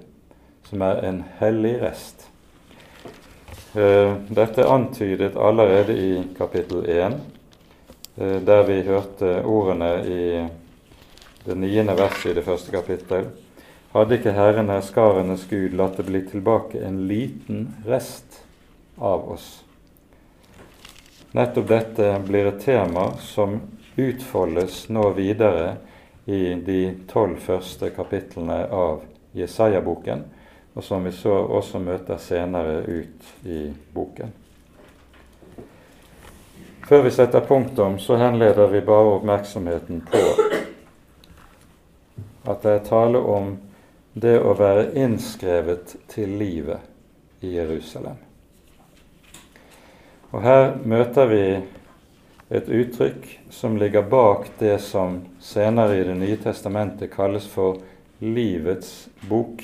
[0.70, 2.28] som er en hellig rest.
[3.74, 7.20] Eh, dette er antydet allerede i kapittel 1,
[8.16, 10.24] eh, der vi hørte ordene i
[11.44, 13.30] det niende verset i det første kapittel.
[13.92, 18.44] hadde ikke Herren herskarenes Gud latt det bli tilbake en liten rest
[18.98, 19.64] av oss.
[21.32, 23.60] Nettopp dette blir et tema som
[23.96, 25.76] utfoldes nå videre
[26.26, 29.02] i de tolv første kapitlene av
[29.34, 30.24] Jesaja-boken,
[30.74, 33.64] og som vi så også møter senere ut i
[33.94, 34.32] boken.
[36.90, 40.22] Før vi setter punktum, så henleder vi bare oppmerksomheten på
[42.50, 43.52] at det er tale om
[44.12, 48.16] det å være innskrevet til livet i Jerusalem.
[50.30, 51.44] Og her møter vi
[52.50, 57.78] et uttrykk som ligger bak det som senere i Det nye testamentet kalles for
[58.18, 59.62] livets bok.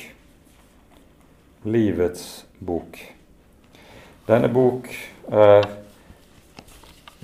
[1.66, 3.00] Livets bok.
[4.26, 4.86] Denne bok
[5.26, 5.64] er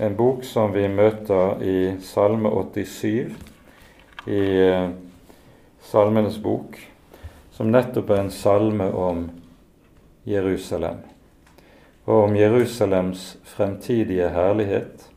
[0.03, 3.31] en bok som vi møter i Salme 87,
[4.27, 4.89] i eh,
[5.87, 6.75] Salmenes bok,
[7.55, 9.23] som nettopp er en salme om
[10.27, 10.99] Jerusalem,
[12.03, 15.07] og om Jerusalems fremtidige herlighet.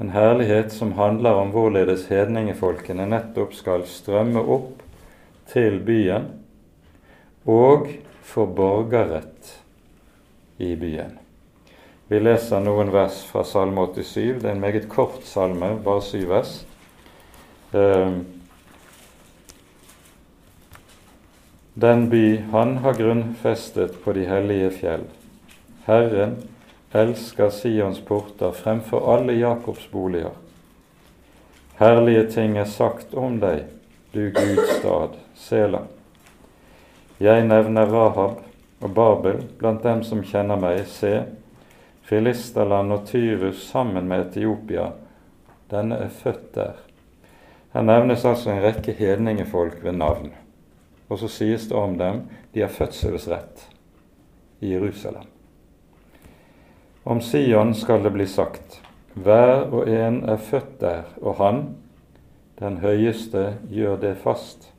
[0.00, 4.80] En herlighet som handler om hvorledes hedningefolkene nettopp skal strømme opp
[5.52, 6.32] til byen
[7.44, 7.88] og
[8.26, 9.62] få borgerrett
[10.58, 11.18] i byen.
[12.08, 14.40] Vi leser noen vers fra Salme 87.
[14.42, 16.56] Det er en meget kort salme, bare syv vers.
[17.74, 18.24] Ehm,
[21.76, 25.02] Den by han har grunnfestet på de hellige fjell.
[25.84, 26.38] Herren
[26.96, 30.32] elsker Sions porter fremfor alle Jakobs boliger.
[31.76, 33.66] Herlige ting er sagt om deg,
[34.14, 35.82] du Guds stad, Sela.
[37.16, 38.42] Jeg nevner Rahab
[38.84, 41.22] og Babel blant dem som kjenner meg, se,
[42.04, 44.90] Filisterland og Tyrus sammen med Etiopia.
[45.72, 46.76] Denne er født der.
[47.72, 50.28] Her nevnes altså en rekke hedningefolk ved navn.
[51.08, 52.20] Og så sies det om dem
[52.52, 53.64] de har fødselsrett
[54.60, 55.24] i Jerusalem.
[57.04, 58.80] Om Sion skal det bli sagt,
[59.14, 61.60] hver og en er født der, og han,
[62.60, 64.72] den høyeste, gjør det fast.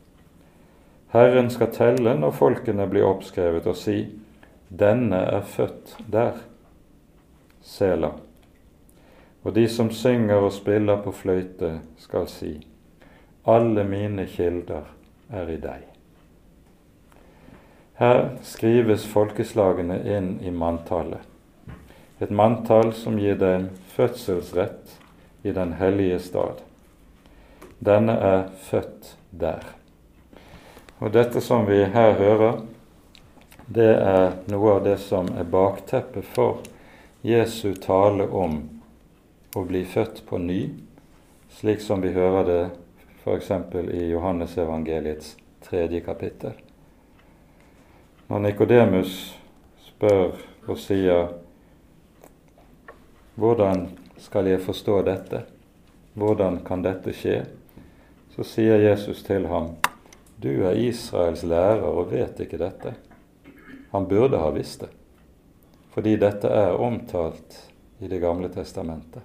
[1.13, 4.01] Herren skal telle når folkene blir oppskrevet, og si,
[4.67, 6.41] denne er født der.
[7.63, 8.11] Sela.
[9.43, 12.57] Og de som synger og spiller på fløyte, skal si,
[13.47, 14.89] alle mine kilder
[15.31, 15.85] er i deg.
[17.97, 21.23] Her skrives folkeslagene inn i manntallet.
[22.19, 24.97] Et manntall som gir dem fødselsrett
[25.47, 26.61] i den hellige stad.
[27.79, 29.63] Denne er født der.
[30.99, 32.61] Og dette som vi her hører,
[33.67, 36.63] det er noe av det som er bakteppet for
[37.21, 38.57] Jesu tale om
[39.53, 40.61] å bli født på ny,
[41.59, 42.61] slik som vi hører det
[43.21, 43.51] f.eks.
[43.93, 45.35] i Johannesevangeliets
[45.67, 46.55] tredje kapittel.
[48.27, 49.37] Når Nikodemus
[49.87, 50.33] spør
[50.67, 51.27] og sier
[53.37, 53.87] 'Hvordan
[54.17, 55.43] skal jeg forstå dette?
[56.13, 57.45] Hvordan kan dette skje?'
[58.35, 59.75] Så sier Jesus til ham,
[60.37, 62.95] 'Du er Israels lærer og vet ikke dette.'
[63.91, 64.93] Han burde ha visst det
[65.97, 67.55] fordi dette er omtalt
[67.99, 69.23] i Det gamle testamentet.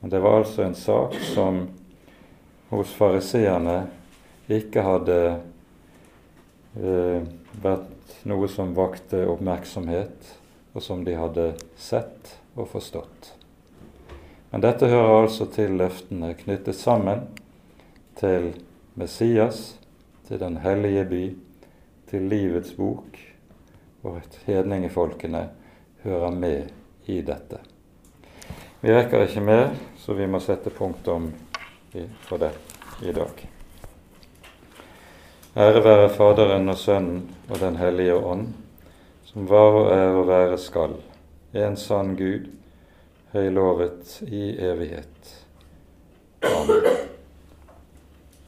[0.00, 1.68] Men det var altså en sak som
[2.68, 3.76] hos fariseerne
[4.50, 5.18] ikke hadde
[6.82, 7.22] eh,
[7.62, 10.34] vært noe som vakte oppmerksomhet,
[10.74, 11.46] og som de hadde
[11.78, 13.30] sett og forstått.
[14.50, 17.28] Men dette hører altså til løftene knyttet sammen
[18.18, 18.50] til
[18.98, 19.76] Messias,
[20.28, 21.24] til Den hellige by,
[22.10, 23.18] til livets bok
[24.04, 25.48] og at hedningefolkene
[26.04, 26.62] hører med
[27.06, 27.58] i dette.
[28.80, 31.30] Vi rekker ikke mer, så vi må sette punktum
[32.28, 32.52] for det
[33.02, 33.46] i dag.
[35.56, 38.48] Ære være Faderen og Sønnen og Den hellige ånd,
[39.24, 40.98] som var og er og være skal,
[41.54, 42.50] en sann Gud,
[43.32, 45.34] høylovet i evighet.
[46.42, 47.13] Amen.